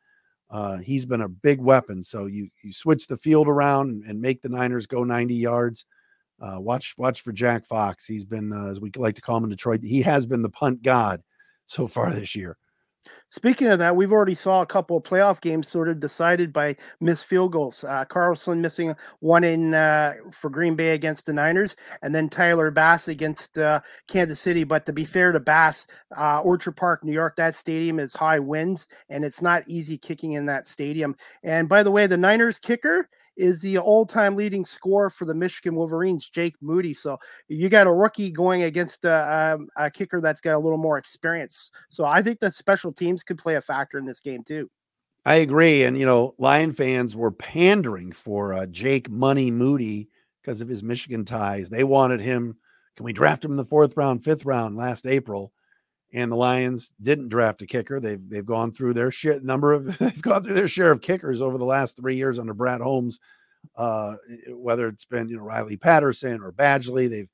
[0.52, 2.04] Uh, he's been a big weapon.
[2.04, 5.86] So you you switch the field around and make the Niners go 90 yards.
[6.42, 8.06] Uh, watch watch for Jack Fox.
[8.06, 10.50] He's been, uh, as we like to call him in Detroit, he has been the
[10.50, 11.22] punt god
[11.68, 12.58] so far this year.
[13.30, 16.76] Speaking of that, we've already saw a couple of playoff games sort of decided by
[17.00, 17.84] missed field goals.
[17.84, 22.70] Uh, Carlson missing one in uh, for Green Bay against the Niners, and then Tyler
[22.72, 24.66] Bass against uh, Kansas City.
[24.66, 25.88] But to be fair to Bass,
[26.18, 30.34] uh, Orchard Park, New York, that stadium is high winds, and it's not easy kicking
[30.34, 31.16] in that stadium.
[31.44, 35.76] And by the way, the Niners kicker is the all-time leading scorer for the Michigan
[35.76, 36.94] Wolverines, Jake Moody.
[36.94, 37.17] So
[37.48, 40.98] you got a rookie going against a, um, a, kicker that's got a little more
[40.98, 41.72] experience.
[41.89, 44.70] So I think that special teams could play a factor in this game too.
[45.24, 50.10] I agree, and you know, Lion fans were pandering for uh, Jake Money Moody
[50.41, 51.70] because of his Michigan ties.
[51.70, 52.58] They wanted him.
[52.98, 55.54] Can we draft him in the fourth round, fifth round last April?
[56.13, 58.00] And the Lions didn't draft a kicker.
[58.00, 61.41] They've they've gone through their shit number of they've gone through their share of kickers
[61.41, 63.19] over the last three years under Brad Holmes.
[63.76, 64.15] Uh,
[64.50, 67.30] whether it's been you know Riley Patterson or Badgley, they've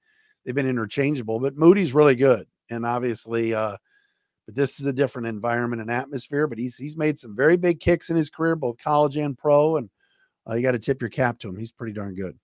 [0.46, 1.40] they've been interchangeable.
[1.40, 3.78] But Moody's really good, and obviously, uh,
[4.46, 6.48] but this is a different environment and atmosphere.
[6.48, 9.78] But he's he's made some very big kicks in his career, both college and pro,
[9.78, 9.90] and
[10.50, 11.58] uh, you got to tip your cap to him.
[11.58, 12.38] He's pretty darn good.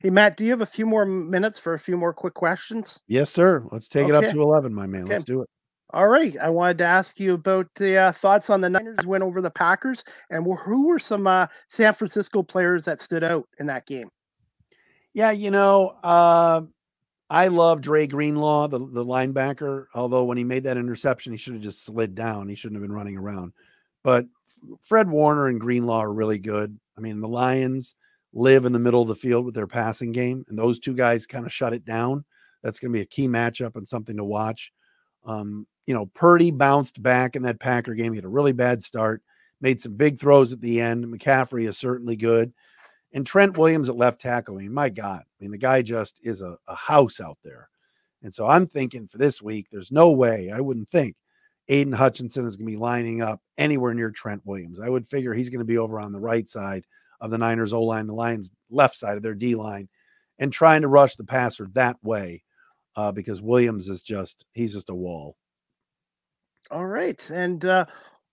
[0.00, 3.02] Hey Matt, do you have a few more minutes for a few more quick questions?
[3.06, 3.64] Yes, sir.
[3.70, 4.16] Let's take okay.
[4.16, 5.02] it up to eleven, my man.
[5.02, 5.12] Okay.
[5.12, 5.50] Let's do it.
[5.90, 6.36] All right.
[6.42, 9.50] I wanted to ask you about the uh, thoughts on the Niners win over the
[9.50, 14.10] Packers and who were some uh, San Francisco players that stood out in that game?
[15.14, 16.62] Yeah, you know, uh,
[17.30, 21.54] I love Dre Greenlaw, the, the linebacker, although when he made that interception, he should
[21.54, 22.48] have just slid down.
[22.48, 23.52] He shouldn't have been running around.
[24.02, 24.26] But
[24.82, 26.78] Fred Warner and Greenlaw are really good.
[26.96, 27.94] I mean, the Lions
[28.32, 31.26] live in the middle of the field with their passing game, and those two guys
[31.26, 32.24] kind of shut it down.
[32.62, 34.72] That's going to be a key matchup and something to watch.
[35.24, 38.12] Um, you know, Purdy bounced back in that Packer game.
[38.12, 39.22] He had a really bad start,
[39.62, 41.06] made some big throws at the end.
[41.06, 42.52] McCaffrey is certainly good.
[43.14, 44.56] And Trent Williams at left tackle.
[44.58, 47.70] I mean, my God, I mean, the guy just is a, a house out there.
[48.22, 51.16] And so I'm thinking for this week, there's no way I wouldn't think
[51.68, 54.80] Aidan Hutchinson is going to be lining up anywhere near Trent Williams.
[54.80, 56.84] I would figure he's going to be over on the right side
[57.22, 59.88] of the Niners O line, the Lions left side of their D line,
[60.38, 62.42] and trying to rush the passer that way
[62.94, 65.34] uh, because Williams is just, he's just a wall.
[66.70, 67.30] All right.
[67.30, 67.86] And uh,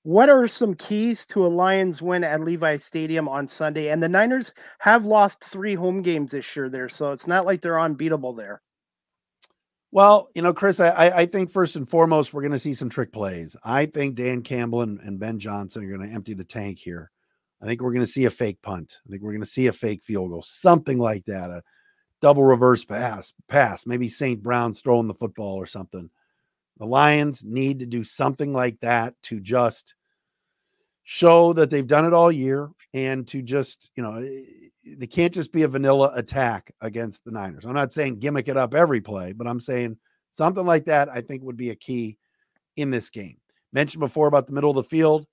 [0.04, 3.90] what are some keys to a Lions win at Levi Stadium on Sunday?
[3.90, 7.62] And the Niners have lost three home games this year there, so it's not like
[7.62, 8.62] they're unbeatable there.
[9.92, 12.90] Well, you know, Chris, I, I think first and foremost, we're going to see some
[12.90, 13.56] trick plays.
[13.64, 17.12] I think Dan Campbell and, and Ben Johnson are going to empty the tank here.
[17.62, 19.00] I think we're going to see a fake punt.
[19.08, 21.64] I think we're going to see a fake field goal, something like that, a
[22.22, 23.88] double reverse pass, pass.
[23.88, 24.44] Maybe St.
[24.44, 26.10] Brown's throwing the football or something.
[26.78, 29.96] The Lions need to do something like that to just
[31.04, 35.34] show that they've done it all year and to just, you know, eh, they can't
[35.34, 37.66] just be a vanilla attack against the Niners.
[37.66, 39.98] I'm not saying gimmick it up every play, but I'm saying
[40.32, 42.18] something like that I think would be a key
[42.76, 43.38] in this game.
[43.74, 45.26] Mentioned before about the middle of the field.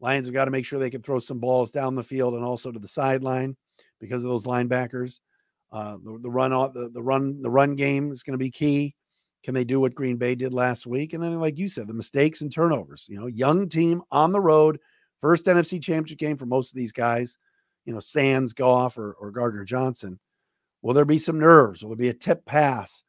[0.00, 2.44] Lions have got to make sure they can throw some balls down the field and
[2.44, 3.56] also to the sideline
[4.00, 5.20] because of those linebackers.
[5.72, 8.94] Uh, the, the run the, the run the run game is going to be key.
[9.46, 11.12] Can they do what Green Bay did last week?
[11.12, 13.06] And then, like you said, the mistakes and turnovers.
[13.08, 14.80] You know, young team on the road,
[15.20, 17.38] first NFC Championship game for most of these guys.
[17.84, 20.18] You know, Sands, Goff, or, or Gardner Johnson.
[20.82, 21.80] Will there be some nerves?
[21.80, 23.04] Will there be a tip pass,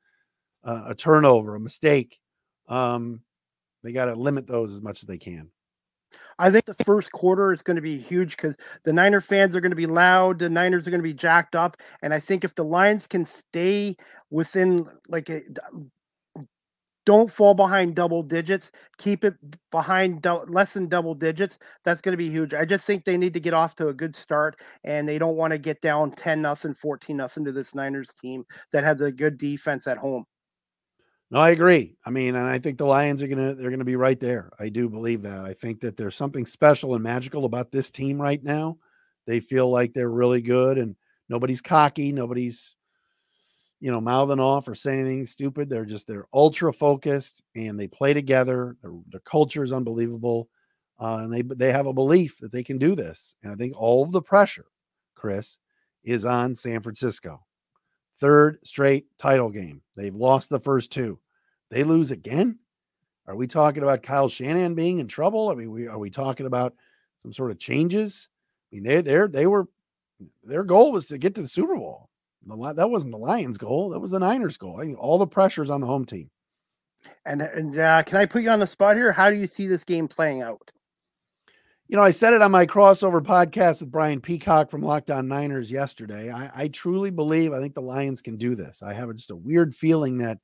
[0.64, 2.20] uh, a turnover, a mistake?
[2.68, 3.24] Um,
[3.82, 5.50] they got to limit those as much as they can.
[6.38, 9.62] I think the first quarter is going to be huge because the Niner fans are
[9.62, 10.38] going to be loud.
[10.38, 13.26] The Niners are going to be jacked up, and I think if the Lions can
[13.26, 13.96] stay
[14.30, 15.42] within like a,
[17.08, 18.70] don't fall behind double digits.
[18.98, 19.36] Keep it
[19.72, 21.58] behind do- less than double digits.
[21.86, 22.54] That's going to be huge.
[22.54, 25.38] I just think they need to get off to a good start, and they don't
[25.38, 28.44] want to get down 10 nothing, 14 nothing to this Niners team
[28.74, 30.26] that has a good defense at home.
[31.32, 31.96] No, I agree.
[32.06, 34.52] I mean, and I think the Lions are gonna they're gonna be right there.
[34.60, 35.46] I do believe that.
[35.46, 38.78] I think that there's something special and magical about this team right now.
[39.28, 40.94] They feel like they're really good, and
[41.30, 42.12] nobody's cocky.
[42.12, 42.76] Nobody's
[43.80, 45.70] you know, mouthing off or saying anything stupid.
[45.70, 48.76] They're just they're ultra focused and they play together.
[48.82, 50.50] Their, their culture is unbelievable,
[51.00, 53.36] uh, and they they have a belief that they can do this.
[53.44, 54.66] And I think all of the pressure,
[55.16, 55.58] Chris,
[56.04, 57.46] is on San Francisco.
[58.20, 59.82] Third straight title game.
[59.96, 61.20] They've lost the first two.
[61.70, 62.58] They lose again.
[63.28, 65.50] Are we talking about Kyle Shanahan being in trouble?
[65.50, 66.74] I mean, we are we talking about
[67.22, 68.30] some sort of changes?
[68.72, 69.68] I mean, they they they were
[70.44, 72.10] their goal was to get to the Super Bowl.
[72.48, 73.90] The, that wasn't the Lions' goal.
[73.90, 74.82] That was the Niners' goal.
[74.82, 76.30] I all the pressure's on the home team.
[77.26, 79.12] And, and uh, can I put you on the spot here?
[79.12, 80.72] How do you see this game playing out?
[81.88, 85.28] You know, I said it on my crossover podcast with Brian Peacock from Locked On
[85.28, 86.32] Niners yesterday.
[86.32, 88.82] I, I truly believe I think the Lions can do this.
[88.84, 90.40] I have just a weird feeling that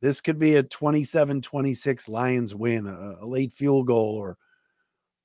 [0.00, 4.38] This could be a 27 26 Lions win, a, a late field goal, or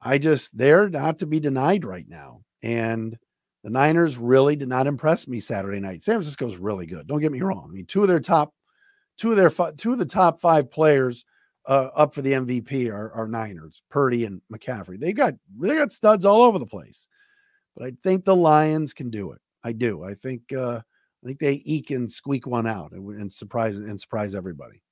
[0.01, 2.41] I just, they're not to be denied right now.
[2.61, 3.17] And
[3.63, 6.01] the Niners really did not impress me Saturday night.
[6.01, 7.07] San Francisco's really good.
[7.07, 7.67] Don't get me wrong.
[7.69, 8.53] I mean, two of their top,
[9.17, 11.23] two of their, two of the top five players
[11.67, 14.99] uh, up for the MVP are, are Niners, Purdy and McCaffrey.
[14.99, 17.07] They got they got studs all over the place,
[17.75, 19.39] but I think the Lions can do it.
[19.63, 20.03] I do.
[20.03, 20.81] I think uh,
[21.23, 24.82] I think they eke and squeak one out and, and surprise and surprise everybody.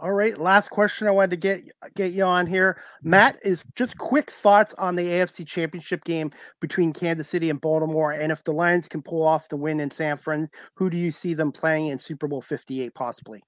[0.00, 1.60] All right, last question I wanted to get
[1.94, 3.38] get you on here, Matt.
[3.44, 6.30] Is just quick thoughts on the AFC Championship game
[6.60, 9.90] between Kansas City and Baltimore, and if the Lions can pull off the win in
[9.90, 13.42] San Fran, who do you see them playing in Super Bowl Fifty Eight possibly?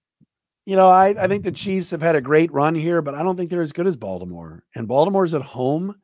[0.66, 3.22] you know, I, I think the Chiefs have had a great run here, but I
[3.22, 4.64] don't think they're as good as Baltimore.
[4.74, 5.94] And Baltimore's at home.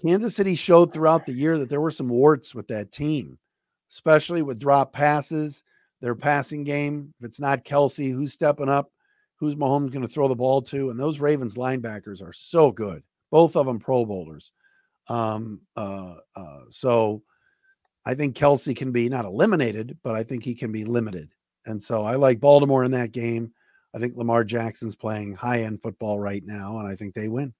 [0.00, 3.36] Kansas City showed throughout the year that there were some warts with that team,
[3.90, 5.64] especially with drop passes,
[6.00, 7.12] their passing game.
[7.18, 8.92] If it's not Kelce, who's stepping up?
[9.38, 10.90] Who's Mahomes going to throw the ball to?
[10.90, 14.52] And those Ravens linebackers are so good, both of them Pro Bowlers.
[15.08, 17.22] Um, uh, uh, so
[18.04, 21.30] I think Kelce can be not eliminated, but I think he can be limited.
[21.66, 23.52] And so I like Baltimore in that game.
[23.94, 27.52] I think Lamar Jackson's playing high end football right now, and I think they win.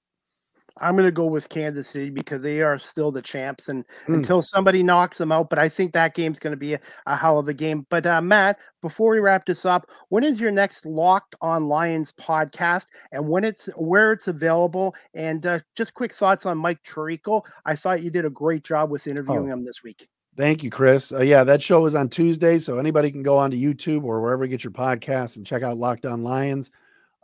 [0.81, 4.15] I'm going to go with Kansas City because they are still the champs, and mm.
[4.15, 7.15] until somebody knocks them out, but I think that game's going to be a, a,
[7.15, 7.85] hell of a game.
[7.89, 12.13] But uh, Matt, before we wrap this up, when is your next Locked On Lions
[12.13, 14.95] podcast, and when it's where it's available?
[15.13, 17.41] And uh, just quick thoughts on Mike Tirico.
[17.65, 19.53] I thought you did a great job with interviewing oh.
[19.53, 20.07] him this week.
[20.37, 21.11] Thank you, Chris.
[21.11, 24.45] Uh, yeah, that show is on Tuesday, so anybody can go onto YouTube or wherever
[24.45, 26.69] you get your podcast and check out Locked On Lions.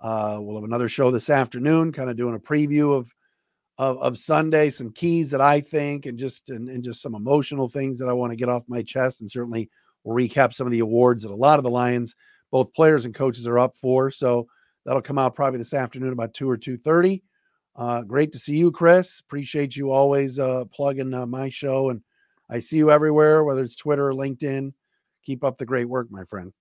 [0.02, 3.10] Uh, we'll have another show this afternoon, kind of doing a preview of,
[3.84, 7.68] of of Sunday, some keys that I think, and just and, and just some emotional
[7.68, 9.70] things that I want to get off my chest, and certainly
[10.04, 12.16] we'll recap some of the awards that a lot of the Lions,
[12.52, 14.12] both players and coaches, are up for.
[14.12, 14.48] So
[14.86, 17.24] that'll come out probably this afternoon about two or two thirty.
[17.76, 19.20] Uh, great to see you, Chris.
[19.20, 22.02] Appreciate you always uh, plugging uh, my show and
[22.50, 24.74] I see you everywhere, whether it's Twitter or LinkedIn.
[25.26, 26.54] Keep up the great work, my friend.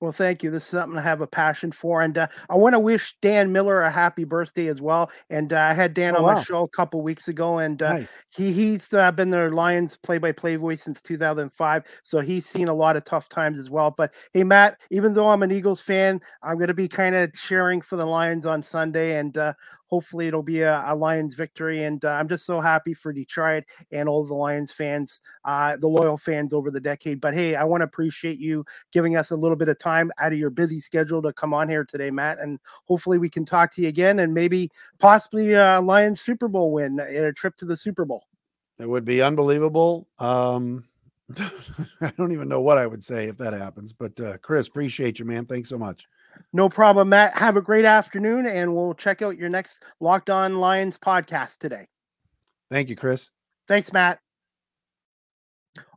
[0.00, 0.50] Well, thank you.
[0.50, 3.50] This is something I have a passion for, and uh, I want to wish Dan
[3.50, 5.10] Miller a happy birthday as well.
[5.28, 6.34] And uh, I had Dan oh, on wow.
[6.34, 8.08] my show a couple weeks ago, and uh, nice.
[8.36, 12.96] he he's uh, been the Lions play-by-play voice since 2005, so he's seen a lot
[12.96, 13.90] of tough times as well.
[13.90, 17.32] But hey, Matt, even though I'm an Eagles fan, I'm going to be kind of
[17.32, 19.54] cheering for the Lions on Sunday, and uh,
[19.88, 21.84] hopefully it'll be a, a Lions victory.
[21.84, 25.88] And uh, I'm just so happy for Detroit and all the Lions fans, uh, the
[25.88, 27.20] loyal fans over the decade.
[27.20, 30.32] But hey, I want to appreciate you giving us a little bit of time out
[30.32, 32.38] of your busy schedule to come on here today, Matt.
[32.38, 36.72] And hopefully we can talk to you again and maybe possibly a Lions Super Bowl
[36.72, 38.26] win, a trip to the Super Bowl.
[38.78, 40.06] It would be unbelievable.
[40.18, 40.84] Um,
[42.00, 43.92] I don't even know what I would say if that happens.
[43.92, 45.46] But uh, Chris, appreciate you, man.
[45.46, 46.06] Thanks so much.
[46.52, 47.38] No problem, Matt.
[47.38, 51.86] Have a great afternoon, and we'll check out your next Locked On Lions podcast today.
[52.70, 53.30] Thank you, Chris.
[53.66, 54.20] Thanks, Matt.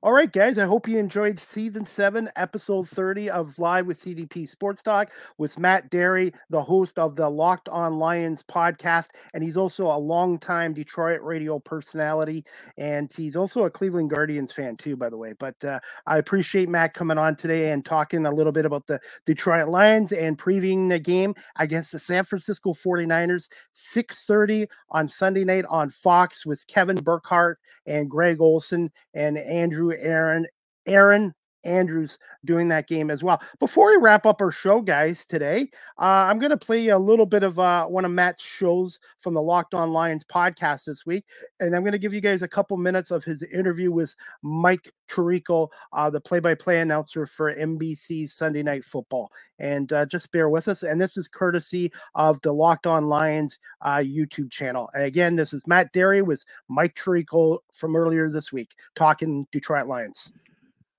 [0.04, 4.48] All right, guys, I hope you enjoyed season seven, episode 30 of Live with CDP
[4.48, 9.10] Sports Talk with Matt Dery, the host of the Locked On Lions podcast.
[9.36, 12.44] And he's also a longtime Detroit radio personality.
[12.80, 15.34] And he's also a Cleveland Guardians fan, too, by the way.
[15.38, 19.00] But uh, I appreciate Matt coming on today and talking a little bit about the
[19.28, 25.66] Detroit Lions and previewing the game against the San Francisco 49ers, 6.30 on Sunday night
[25.70, 30.46] on Fox with Kevin Burkhardt and Greg Olsen and Andrew Erin
[30.86, 33.42] Erin Andrews doing that game as well.
[33.60, 35.70] Before we wrap up our show, guys, today,
[36.00, 39.34] uh, I'm going to play a little bit of uh, one of Matt's shows from
[39.34, 41.26] the Locked On Lions podcast this week.
[41.60, 44.92] And I'm going to give you guys a couple minutes of his interview with Mike
[45.10, 49.32] Tirico, uh, the play by play announcer for NBC's Sunday Night Football.
[49.60, 50.84] And uh, just bear with us.
[50.84, 54.90] And this is courtesy of the Locked On Lions uh, YouTube channel.
[54.94, 59.88] And again, this is Matt Dery with Mike Tirico from earlier this week talking Detroit
[59.88, 60.32] Lions.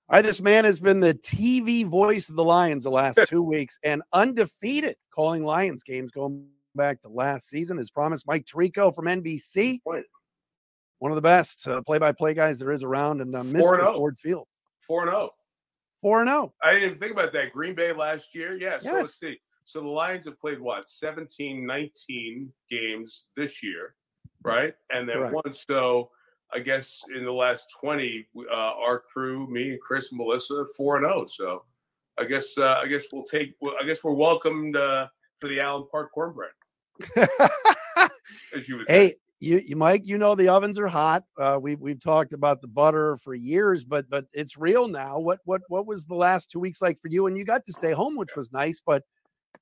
[0.09, 3.41] All right, this man has been the TV voice of the Lions the last two
[3.41, 7.79] weeks and undefeated calling Lions games going back to last season.
[7.79, 9.79] As promised, Mike Tirico from NBC,
[10.99, 13.79] one of the best uh, play-by-play guys there is around, and uh, Mr.
[13.79, 13.93] Oh.
[13.93, 14.45] Ford Field.
[14.79, 15.21] Four and zero.
[15.21, 15.29] Oh.
[16.01, 16.53] Four and zero.
[16.61, 17.53] I didn't even think about that.
[17.53, 18.79] Green Bay last year, yeah.
[18.79, 19.01] So yes.
[19.01, 19.39] let's see.
[19.63, 23.95] So the Lions have played what 17, 19 games this year,
[24.43, 24.73] right?
[24.91, 25.33] And then right.
[25.33, 26.09] one so
[26.53, 30.97] I guess in the last 20, uh, our crew, me and Chris and Melissa, 4
[30.97, 31.25] and 0.
[31.27, 31.63] So
[32.17, 35.07] I guess uh, I guess we'll take I guess we're welcomed uh,
[35.39, 36.51] for the Allen Park cornbread.
[37.17, 38.93] as you would say.
[39.07, 41.23] Hey, you, you Mike, you know the ovens are hot.
[41.37, 45.19] Uh, we've we've talked about the butter for years, but but it's real now.
[45.19, 47.27] What what what was the last two weeks like for you?
[47.27, 49.03] And you got to stay home, which was nice, but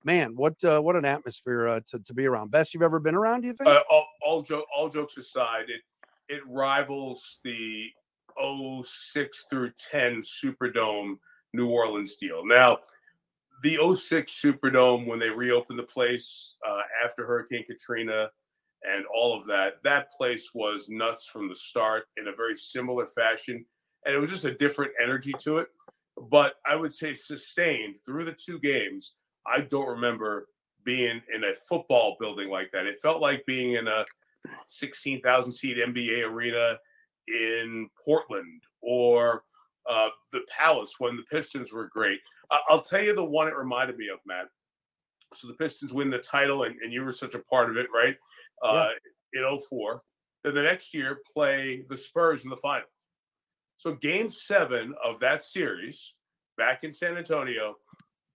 [0.04, 2.52] man, what uh, what an atmosphere uh, to, to be around.
[2.52, 3.70] Best you've ever been around, do you think?
[3.70, 5.82] Uh, all, all, jo- all jokes aside, it
[6.32, 7.90] it rivals the
[8.84, 11.16] 06 through 10 Superdome
[11.54, 12.46] New Orleans deal.
[12.46, 12.78] Now,
[13.64, 18.30] the 06 Superdome, when they reopened the place uh, after Hurricane Katrina
[18.84, 23.06] and all of that, that place was nuts from the start in a very similar
[23.06, 23.66] fashion.
[24.06, 25.68] And it was just a different energy to it.
[26.30, 29.16] But I would say sustained through the two games,
[29.46, 30.48] I don't remember
[30.84, 32.88] being in a football building like that.
[32.88, 34.06] It felt like being in a
[34.68, 36.78] 16,000 seat NBA arena
[37.28, 39.44] in Portland or
[39.90, 42.20] uh, the Palace when the Pistons were great.
[42.50, 44.48] I- will tell you the one it reminded me of, Matt.
[45.34, 47.88] So the Pistons win the title, and, and you were such a part of it,
[47.94, 48.16] right?
[48.62, 48.90] Uh,
[49.34, 49.42] yeah.
[49.42, 50.02] In 04.
[50.44, 52.90] Then the next year, play the Spurs in the finals.
[53.78, 56.14] So game seven of that series
[56.58, 57.76] back in San Antonio,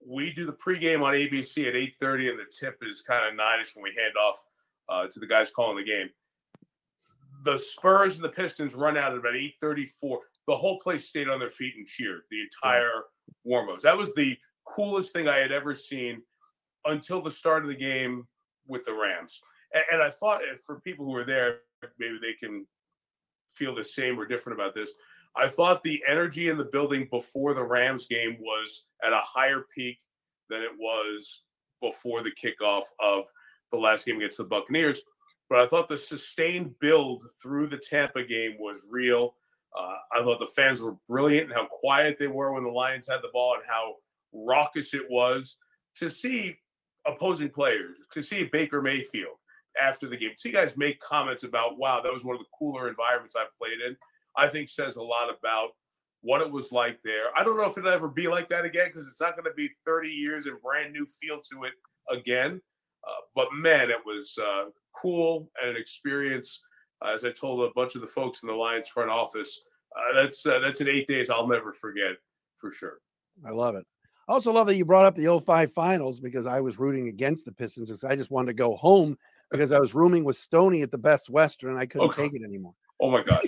[0.04, 3.76] we do the pregame on ABC at 8:30, and the tip is kind of nine-ish
[3.76, 4.42] when we hand off
[4.88, 6.08] uh, to the guys calling the game.
[7.44, 10.18] The Spurs and the Pistons run out at about 8:34.
[10.46, 13.04] The whole place stayed on their feet and cheered the entire
[13.44, 13.82] warm-ups.
[13.82, 16.22] That was the coolest thing I had ever seen
[16.84, 18.26] until the start of the game
[18.66, 19.40] with the Rams.
[19.72, 21.60] And, and I thought for people who were there,
[21.98, 22.66] maybe they can
[23.48, 24.92] feel the same or different about this.
[25.36, 29.66] I thought the energy in the building before the Rams game was at a higher
[29.74, 29.98] peak
[30.48, 31.42] than it was
[31.82, 33.24] before the kickoff of
[33.70, 35.02] the last game against the Buccaneers.
[35.48, 39.34] But I thought the sustained build through the Tampa game was real.
[39.76, 43.08] Uh, I thought the fans were brilliant and how quiet they were when the Lions
[43.08, 43.94] had the ball and how
[44.32, 45.56] raucous it was
[45.96, 46.56] to see
[47.06, 49.36] opposing players, to see Baker Mayfield
[49.80, 52.88] after the game, see guys make comments about, wow, that was one of the cooler
[52.88, 53.96] environments I've played in.
[54.36, 55.70] I think says a lot about
[56.22, 57.26] what it was like there.
[57.36, 59.54] I don't know if it'll ever be like that again because it's not going to
[59.54, 61.72] be 30 years and brand new feel to it
[62.10, 62.60] again.
[63.06, 66.60] Uh, but man, it was uh, cool and an experience.
[67.04, 69.62] Uh, as I told a bunch of the folks in the Lions front office,
[69.96, 72.16] uh, that's uh, that's an eight days I'll never forget
[72.56, 72.98] for sure.
[73.46, 73.86] I love it.
[74.28, 77.44] I also love that you brought up the 05 finals because I was rooting against
[77.44, 79.16] the Pistons because I just wanted to go home
[79.50, 82.24] because I was rooming with Stony at the Best Western and I couldn't okay.
[82.24, 82.74] take it anymore.
[82.98, 83.42] Oh my god,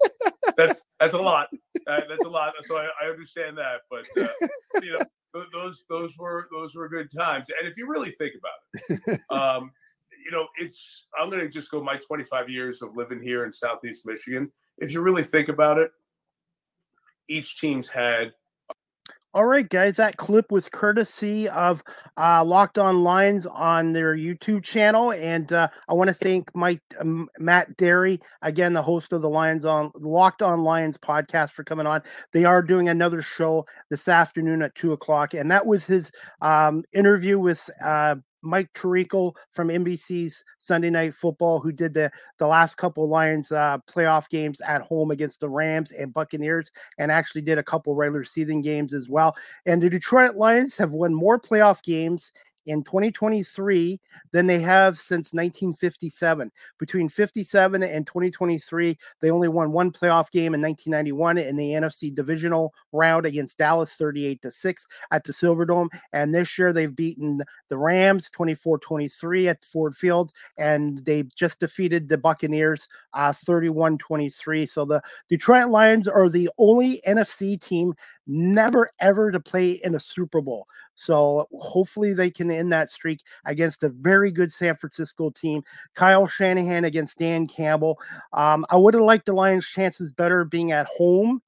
[0.56, 1.48] that's that's a lot.
[1.86, 2.54] Uh, that's a lot.
[2.62, 4.28] So I, I understand that, but uh,
[4.82, 5.04] you know,
[5.52, 7.48] those those were those were good times.
[7.58, 9.72] And if you really think about it, um,
[10.24, 13.52] you know, it's I'm going to just go my 25 years of living here in
[13.52, 14.50] Southeast Michigan.
[14.78, 15.90] If you really think about it,
[17.28, 18.32] each team's had
[19.36, 21.82] all right, guys, that clip was courtesy of
[22.16, 26.80] uh, Locked On Lions on their YouTube channel, and uh, I want to thank Mike
[26.98, 31.64] um, Matt Dery again, the host of the Lions on Locked On Lions podcast, for
[31.64, 32.00] coming on.
[32.32, 36.10] They are doing another show this afternoon at two o'clock, and that was his
[36.40, 42.46] um, interview with uh, Mike Tirico from NBC's Sunday Night Football, who did the the
[42.46, 47.42] last couple Lions uh, playoff games at home against the Rams and Buccaneers, and actually
[47.42, 49.34] did a couple regular season games as well.
[49.64, 52.32] And the Detroit Lions have won more playoff games
[52.66, 54.00] in 2023
[54.32, 56.50] than they have since 1957.
[56.78, 62.14] Between 57 and 2023, they only won one playoff game in 1991 in the NFC
[62.14, 65.88] divisional round against Dallas 38 to 6 at the Silverdome.
[66.12, 71.60] And this year they've beaten the Rams 24 23 at Ford Field, and they just
[71.60, 74.66] defeated the Buccaneers uh, 31 uh, 23.
[74.66, 77.94] So the Detroit Lions are the only NFC team
[78.26, 80.66] never ever to play in a Super Bowl.
[80.96, 85.62] So hopefully they can end that streak against a very good San Francisco team.
[85.94, 87.98] Kyle Shanahan against Dan Campbell.
[88.32, 91.40] Um, I would have liked the Lions' chances better being at home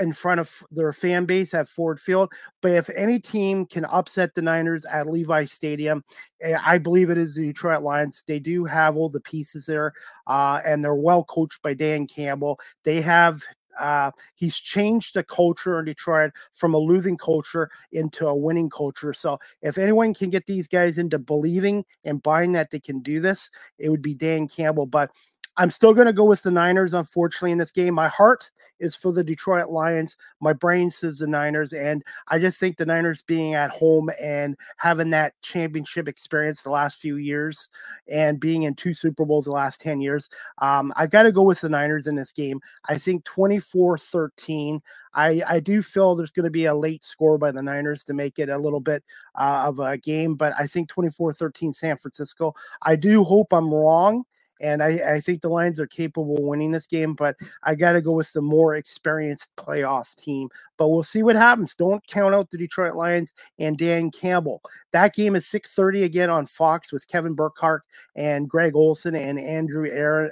[0.00, 2.32] in front of their fan base at Ford Field.
[2.62, 6.02] But if any team can upset the Niners at Levi Stadium,
[6.42, 8.24] eh, I believe it is the Detroit Lions.
[8.26, 9.92] They do have all the pieces there,
[10.26, 12.58] uh, and they're well coached by Dan Campbell.
[12.82, 13.42] They have
[13.78, 19.12] uh, he's changed the culture in Detroit from a losing culture into a winning culture.
[19.12, 23.20] So if anyone can get these guys into believing and buying that they can do
[23.20, 24.86] this, it would be Dan Campbell.
[24.86, 25.10] But
[25.56, 27.94] I'm still going to go with the Niners, unfortunately, in this game.
[27.94, 30.16] My heart is for the Detroit Lions.
[30.40, 31.72] My brain says the Niners.
[31.72, 36.70] And I just think the Niners being at home and having that championship experience the
[36.70, 37.68] last few years
[38.10, 40.28] and being in two Super Bowls the last 10 years,
[40.58, 42.60] um, I've got to go with the Niners in this game.
[42.88, 44.80] I think 24 13.
[45.12, 48.14] I, I do feel there's going to be a late score by the Niners to
[48.14, 49.02] make it a little bit
[49.34, 52.54] uh, of a game, but I think 24 13 San Francisco.
[52.82, 54.24] I do hope I'm wrong
[54.60, 57.92] and I, I think the Lions are capable of winning this game, but I got
[57.92, 60.48] to go with the more experienced playoff team.
[60.76, 61.74] But we'll see what happens.
[61.74, 64.62] Don't count out the Detroit Lions and Dan Campbell.
[64.92, 67.82] That game is 6:30 again on Fox with Kevin Burkhardt
[68.16, 70.30] and Greg Olsen and Andrew Erin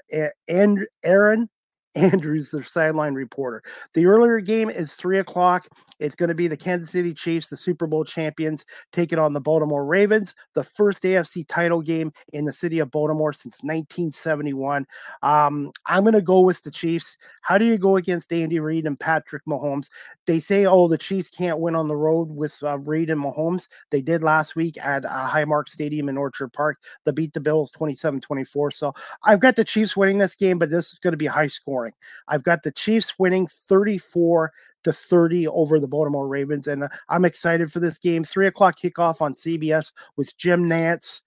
[1.03, 1.49] Erin
[1.99, 3.63] Andrews, their sideline reporter.
[3.95, 5.67] The earlier game is three o'clock.
[5.99, 9.41] It's going to be the Kansas City Chiefs, the Super Bowl champions, taking on the
[9.41, 14.87] Baltimore Ravens, the first AFC title game in the city of Baltimore since 1971.
[15.23, 17.17] Um, I'm going to go with the Chiefs.
[17.43, 19.89] How do you go against Andy Reid and Patrick Mahomes?
[20.27, 23.67] They say, oh, the Chiefs can't win on the road with uh, Reid and Mahomes.
[23.91, 26.79] They did last week at uh, Highmark Stadium in Orchard Park.
[27.05, 28.71] They beat the Bills 27 24.
[28.71, 28.93] So
[29.25, 31.88] I've got the Chiefs winning this game, but this is going to be high scoring
[31.89, 31.95] scoring.
[32.29, 34.53] I've got the Chiefs winning 34
[34.85, 38.25] to 30 over the Baltimore Ravens, and uh, I'm excited for this game.
[38.25, 41.23] Three o'clock kickoff on CBS with Jim Nantz.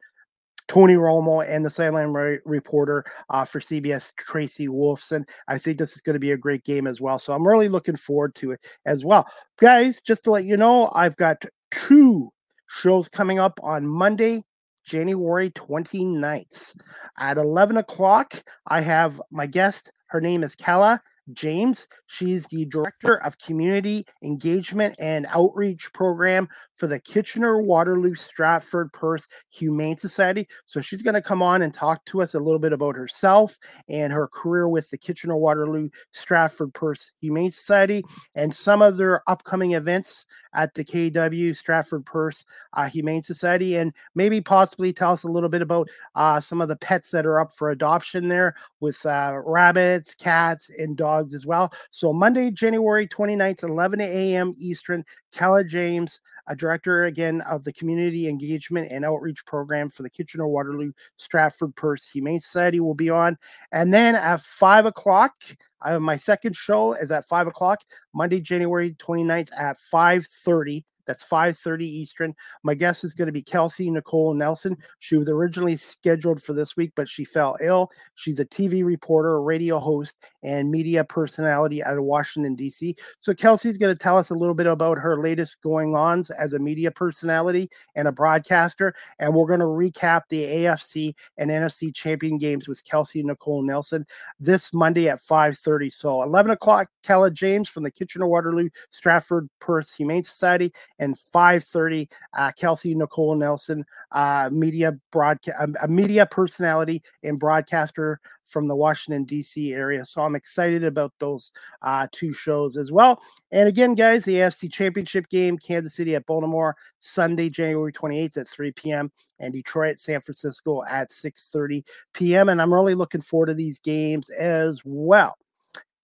[0.68, 2.14] Tony Romo and the sideline
[2.46, 5.28] reporter uh, for CBS, Tracy Wolfson.
[5.50, 7.20] I think this is going to be a great game as well.
[7.20, 9.28] So I'm really looking forward to it as well.
[9.60, 12.30] Guys, just to let you know, I've got two
[12.68, 14.44] shows coming up on Monday
[14.86, 16.76] January 29th.
[17.18, 18.34] At 11 o'clock,
[18.68, 21.02] I have my guest, her name is Kala
[21.34, 21.88] James.
[22.08, 29.26] She's the Director of Community Engagement and Outreach Program for the Kitchener Waterloo Stratford Perth
[29.52, 30.48] Humane Society.
[30.66, 33.58] So she's going to come on and talk to us a little bit about herself
[33.88, 38.04] and her career with the Kitchener Waterloo Stratford Perth Humane Society
[38.36, 42.44] and some of their upcoming events at the KW Stratford Perth
[42.74, 46.68] uh, Humane Society and maybe possibly tell us a little bit about uh, some of
[46.68, 51.46] the pets that are up for adoption there with uh, rabbits, cats, and dogs as
[51.46, 51.72] well.
[51.92, 54.52] So Monday, January 29th, 11 a.m.
[54.58, 55.04] Eastern,
[55.36, 60.48] Kala James, a director again of the Community Engagement and Outreach Program for the Kitchener
[60.48, 63.38] Waterloo Stratford Perth Humane Society will be on.
[63.72, 65.34] And then at five o'clock,
[65.82, 67.82] I have my second show is at five o'clock,
[68.14, 72.34] Monday, January 29th at 5:30 that's 5:30 Eastern.
[72.64, 74.78] My guest is going to be Kelsey Nicole Nelson.
[75.00, 77.90] She was originally scheduled for this week, but she fell ill.
[78.16, 82.96] She's a TV reporter, a radio host, and media personality out of Washington D.C.
[83.20, 86.54] So Kelsey's going to tell us a little bit about her latest going ons as
[86.54, 91.94] a media personality and a broadcaster, and we're going to recap the AFC and NFC
[91.94, 94.06] champion games with Kelsey Nicole Nelson
[94.40, 95.92] this Monday at 5:30.
[95.92, 100.72] So 11 o'clock, Kella James from the Kitchener Waterloo Stratford Perth Humane Society
[101.02, 108.68] and 5:30 uh, Kelsey Nicole Nelson, uh, media broadcast, a media personality and broadcaster from
[108.68, 109.74] the Washington D.C.
[109.74, 110.06] area.
[110.06, 113.20] So I'm excited about those uh, two shows as well.
[113.52, 118.48] And again, guys, the AFC Championship game, Kansas City at Baltimore, Sunday, January 28th at
[118.48, 121.84] 3 p.m., and Detroit, at San Francisco at 6:30
[122.14, 122.50] p.m.
[122.50, 125.36] And I'm really looking forward to these games as well.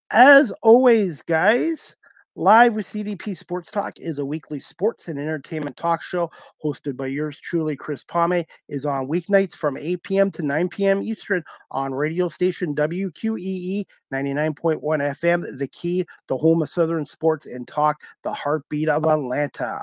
[0.10, 1.98] As always, guys,
[2.40, 6.30] Live with CDP Sports Talk is a weekly sports and entertainment talk show
[6.64, 10.30] hosted by yours truly, Chris Palme, is on weeknights from 8 p.m.
[10.30, 11.02] to 9 p.m.
[11.02, 17.68] Eastern on radio station WQEE 99.1 FM, The Key, the home of Southern sports and
[17.68, 19.82] talk, the heartbeat of Atlanta.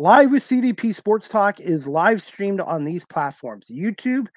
[0.02, 4.28] Live with CDP Sports Talk is live streamed on these platforms YouTube,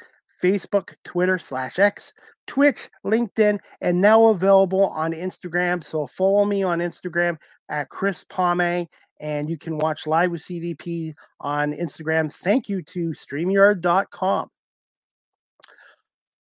[0.43, 2.13] Facebook, Twitter slash X,
[2.49, 5.85] Twitch, LinkedIn, and now available on Instagram.
[5.85, 8.89] So follow me on Instagram at Chris Palme,
[9.21, 12.33] and you can watch Live with CDP on Instagram.
[12.33, 14.49] Thank you to StreamYard.com.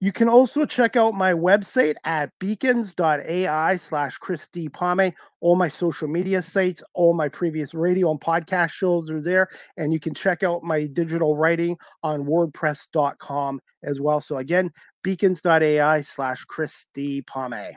[0.03, 5.13] You can also check out my website at beacons.ai slash Christy Palme.
[5.41, 9.47] All my social media sites, all my previous radio and podcast shows are there.
[9.77, 14.21] And you can check out my digital writing on wordpress.com as well.
[14.21, 14.73] So again,
[15.05, 17.77] beacons.ai slash Christy Palme.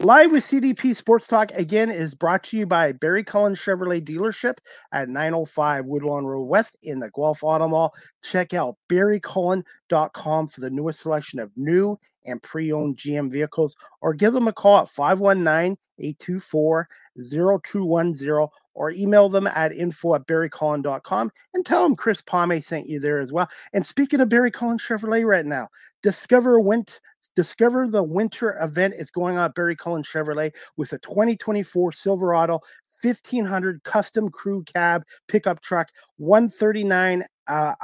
[0.00, 4.58] Live with CDP Sports Talk again is brought to you by Barry Cullen Chevrolet Dealership
[4.92, 7.92] at 905 Woodlawn Road West in the Guelph Auto Mall.
[8.22, 14.14] Check out barrycullen.com for the newest selection of new and pre owned GM vehicles or
[14.14, 16.88] give them a call at 519 824
[17.32, 23.00] 0210 or email them at info at barrycullen.com and tell them Chris Palme sent you
[23.00, 23.48] there as well.
[23.72, 25.66] And speaking of Barry Cullen Chevrolet right now,
[26.02, 27.00] Discover Went
[27.34, 32.60] Discover the winter event is going on at Barry Cullen Chevrolet with a 2024 Silverado
[33.02, 37.74] 1500 custom crew cab pickup truck, 139 uh,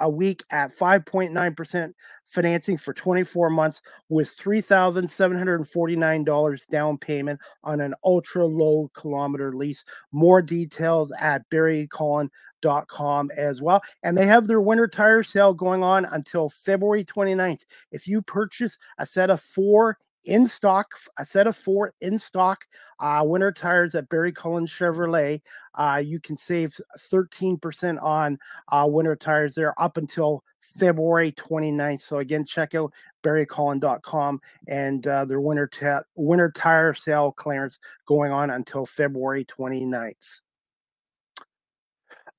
[0.00, 1.92] a week at 5.9%
[2.24, 9.84] financing for 24 months with $3,749 down payment on an ultra low kilometer lease.
[10.12, 13.82] More details at barrycullen.com as well.
[14.02, 17.64] And they have their winter tire sale going on until February 29th.
[17.90, 22.64] If you purchase a set of four in stock, a set of four in stock
[23.00, 25.40] uh, winter tires at Barry Cullen Chevrolet.
[25.74, 28.38] Uh, you can save 13% on
[28.70, 32.00] uh, winter tires there up until February 29th.
[32.00, 32.92] So again, check out
[33.22, 40.42] barrycullen.com and uh, their winter, ta- winter tire sale clearance going on until February 29th.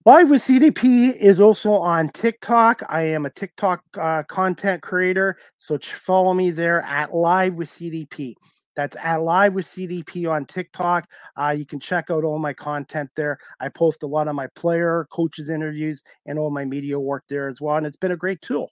[0.05, 2.81] Live with CDP is also on TikTok.
[2.89, 8.33] I am a TikTok uh, content creator, so follow me there at Live with CDP.
[8.75, 11.07] That's at Live with CDP on TikTok.
[11.37, 13.37] Uh, you can check out all my content there.
[13.61, 17.47] I post a lot of my player, coaches interviews, and all my media work there
[17.47, 17.77] as well.
[17.77, 18.71] And it's been a great tool.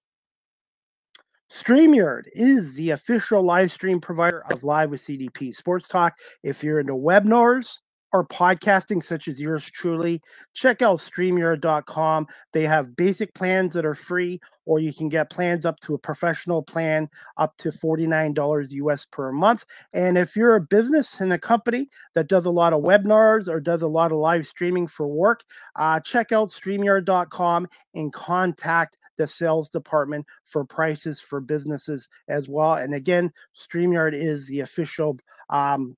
[1.50, 6.18] StreamYard is the official live stream provider of Live with CDP Sports Talk.
[6.44, 7.78] If you're into webinars,
[8.14, 10.22] or podcasting such as yours truly,
[10.54, 12.28] check out StreamYard.com.
[12.54, 16.00] They have basic plans that are free, or you can get plans up to a
[16.00, 19.66] professional plan up to $49 US per month.
[19.94, 23.60] And if you're a business and a company that does a lot of webinars or
[23.60, 25.44] does a lot of live streaming for work,
[25.76, 32.74] uh, check out StreamYard.com and contact the sales department for prices for businesses as well.
[32.74, 35.18] And again, StreamYard is the official
[35.50, 35.96] um,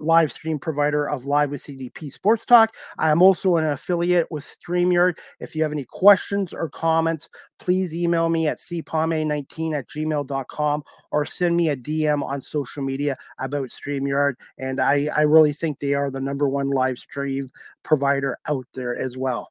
[0.00, 2.74] live stream provider of Live with CDP Sports Talk.
[2.98, 5.18] I am also an affiliate with StreamYard.
[5.40, 11.26] If you have any questions or comments, please email me at cpame19 at gmail.com or
[11.26, 14.34] send me a DM on social media about StreamYard.
[14.58, 17.50] And I, I really think they are the number one live stream
[17.82, 19.50] provider out there as well.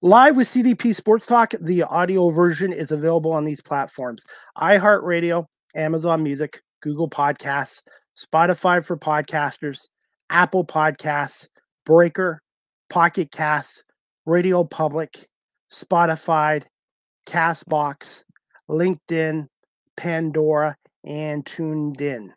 [0.00, 4.24] Live with CDP Sports Talk, the audio version is available on these platforms
[4.56, 7.82] iHeartRadio, Amazon Music, Google Podcasts,
[8.18, 9.88] Spotify for podcasters,
[10.30, 11.48] Apple Podcasts,
[11.86, 12.42] Breaker,
[12.90, 13.84] Pocket Casts,
[14.26, 15.26] Radio Public,
[15.72, 16.64] Spotify,
[17.28, 18.24] Castbox,
[18.68, 19.46] LinkedIn,
[19.96, 22.32] Pandora, and TuneIn.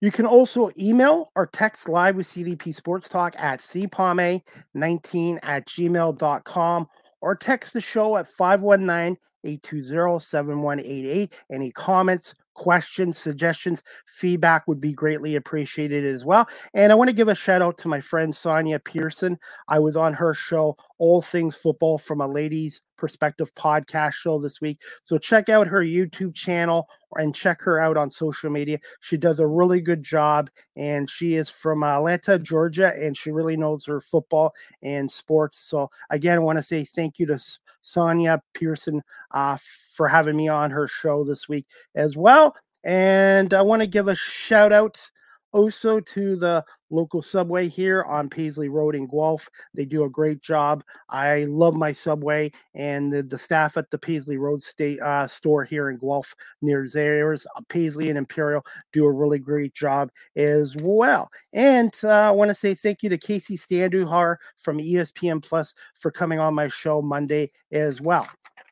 [0.00, 6.86] You can also email or text live with CDP Sports Talk at cpame19 at gmail.com
[7.20, 11.42] or text the show at 519 820 7188.
[11.50, 16.46] Any comments, questions, suggestions, feedback would be greatly appreciated as well.
[16.74, 19.38] And I want to give a shout out to my friend Sonia Pearson.
[19.68, 24.60] I was on her show, All Things Football from a Ladies Perspective podcast show this
[24.60, 24.80] week.
[25.04, 28.78] So check out her YouTube channel and check her out on social media.
[29.00, 33.56] She does a really good job, and she is from Atlanta, Georgia, and she really
[33.56, 35.58] knows her football and sports.
[35.58, 37.38] So again, I want to say thank you to
[37.82, 39.56] Sonia Pearson uh,
[39.94, 42.54] for having me on her show this week as well.
[42.84, 45.10] And I want to give a shout out
[45.58, 49.48] also to the local subway here on Paisley Road in Guelph.
[49.74, 50.84] They do a great job.
[51.10, 55.64] I love my subway and the, the staff at the Paisley Road State uh, store
[55.64, 60.76] here in Guelph near Zehrs, uh, Paisley and Imperial do a really great job as
[60.80, 61.28] well.
[61.52, 66.10] And uh, I want to say thank you to Casey Standuhar from ESPN Plus for
[66.10, 68.28] coming on my show Monday as well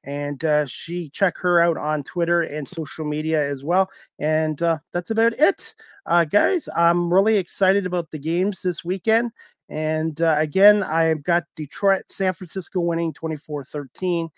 [0.06, 3.90] and uh, she check her out on Twitter and social media as well.
[4.18, 5.74] And uh, that's about it,
[6.06, 6.68] uh, guys.
[6.76, 9.32] I'm really excited about the games this weekend.
[9.68, 14.28] And uh, again, I've got Detroit, San Francisco winning 24 13.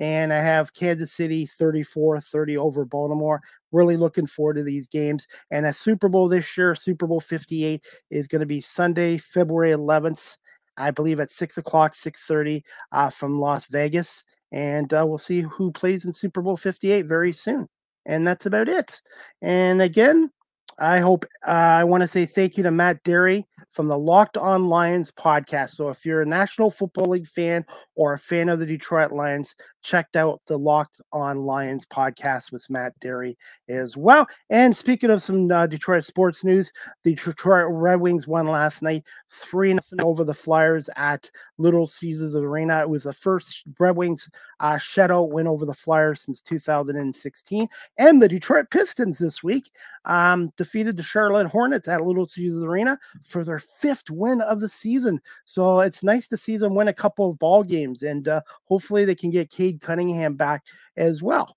[0.00, 3.42] And I have Kansas City 34 30 over Baltimore.
[3.72, 5.26] Really looking forward to these games.
[5.50, 9.72] And a Super Bowl this year, Super Bowl 58, is going to be Sunday, February
[9.72, 10.38] 11th.
[10.78, 15.42] I believe at six o'clock, six thirty, uh, from Las Vegas, and uh, we'll see
[15.42, 17.68] who plays in Super Bowl 58 very soon.
[18.06, 19.00] And that's about it.
[19.42, 20.30] And again,
[20.78, 24.36] I hope uh, I want to say thank you to Matt Dery from the Locked
[24.36, 25.70] On Lions podcast.
[25.70, 29.54] So if you're a National Football League fan or a fan of the Detroit Lions,
[29.88, 33.36] checked out the Locked On Lions podcast with Matt Dery
[33.70, 34.26] as well.
[34.50, 36.70] And speaking of some uh, Detroit sports news,
[37.04, 42.36] the Detroit Red Wings won last night 3 0 over the Flyers at Little Caesars
[42.36, 42.82] Arena.
[42.82, 44.28] It was the first Red Wings
[44.60, 47.66] uh, shutout win over the Flyers since 2016.
[47.96, 49.70] And the Detroit Pistons this week
[50.04, 54.68] um, defeated the Charlotte Hornets at Little Caesars Arena for their fifth win of the
[54.68, 55.20] season.
[55.46, 59.06] So it's nice to see them win a couple of ball games, and uh, hopefully
[59.06, 60.64] they can get Cade Cunningham back
[60.96, 61.56] as well.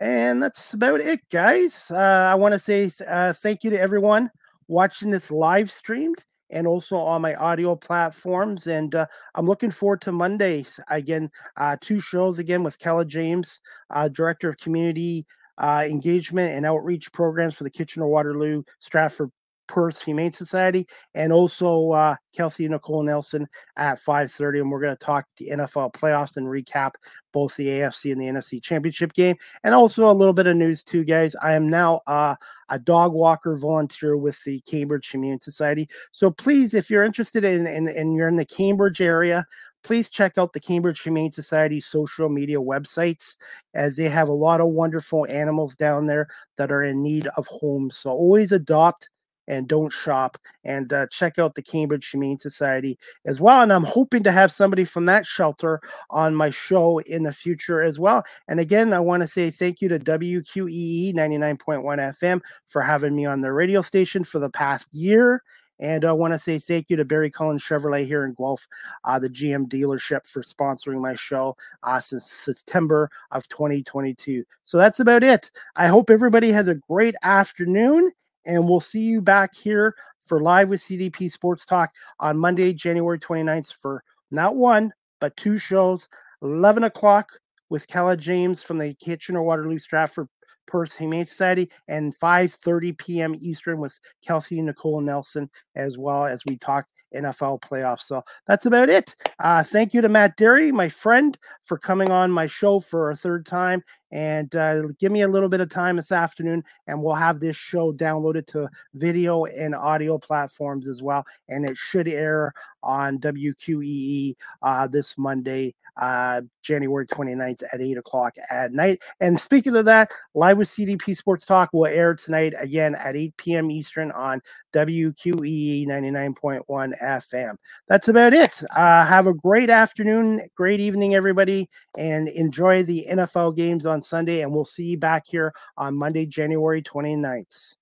[0.00, 1.90] And that's about it, guys.
[1.90, 4.30] Uh, I want to say uh, thank you to everyone
[4.68, 8.66] watching this live streamed and also on my audio platforms.
[8.66, 11.30] And uh, I'm looking forward to Mondays again.
[11.56, 15.26] Uh, two shows again with Kella James, uh, director of community
[15.58, 19.30] uh, engagement and outreach programs for the Kitchener Waterloo Stratford
[19.72, 23.48] Perth Humane Society, and also uh, Kelsey Nicole Nelson
[23.78, 26.90] at 5:30, and we're going to talk the NFL playoffs and recap
[27.32, 30.82] both the AFC and the NFC Championship game, and also a little bit of news
[30.82, 31.34] too, guys.
[31.42, 32.34] I am now uh,
[32.68, 35.88] a dog walker volunteer with the Cambridge Humane Society.
[36.10, 39.46] So please, if you're interested in and you're in the Cambridge area,
[39.82, 43.36] please check out the Cambridge Humane Society social media websites
[43.72, 47.46] as they have a lot of wonderful animals down there that are in need of
[47.46, 47.96] homes.
[47.96, 49.08] So always adopt
[49.48, 53.62] and don't shop and uh, check out the Cambridge Humane Society as well.
[53.62, 55.80] And I'm hoping to have somebody from that shelter
[56.10, 58.24] on my show in the future as well.
[58.48, 63.26] And again, I want to say thank you to WQEE 99.1 FM for having me
[63.26, 65.42] on their radio station for the past year.
[65.80, 68.68] And I want to say thank you to Barry Cullen Chevrolet here in Guelph,
[69.02, 74.44] uh, the GM dealership, for sponsoring my show uh, since September of 2022.
[74.62, 75.50] So that's about it.
[75.74, 78.12] I hope everybody has a great afternoon
[78.44, 81.90] and we'll see you back here for live with CDP Sports Talk
[82.20, 86.08] on Monday, January 29th for not one, but two shows.
[86.42, 87.30] 11 o'clock
[87.70, 90.28] with Kella James from the Kitchener Waterloo Stratford
[90.66, 93.34] Perth Humane Society and 5:30 p.m.
[93.40, 98.00] Eastern with Kelsey Nicole Nelson as well as we talk NFL playoffs.
[98.00, 99.14] So that's about it.
[99.38, 103.16] Uh, thank you to Matt Dery, my friend, for coming on my show for a
[103.16, 103.82] third time.
[104.10, 107.56] And uh, give me a little bit of time this afternoon, and we'll have this
[107.56, 111.24] show downloaded to video and audio platforms as well.
[111.48, 112.52] And it should air
[112.82, 119.02] on WQEE uh, this Monday uh, January 29th at 8 o'clock at night.
[119.20, 123.36] And speaking of that, Live with CDP Sports Talk will air tonight again at 8
[123.36, 123.70] p.m.
[123.70, 124.40] Eastern on
[124.72, 127.54] WQEE 99.1 FM.
[127.88, 128.62] That's about it.
[128.74, 131.68] Uh, have a great afternoon, great evening, everybody,
[131.98, 134.42] and enjoy the NFL games on Sunday.
[134.42, 137.76] And we'll see you back here on Monday, January 29th.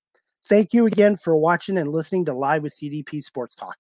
[0.45, 3.77] Thank you again for watching and listening to Live with CDP Sports Talk.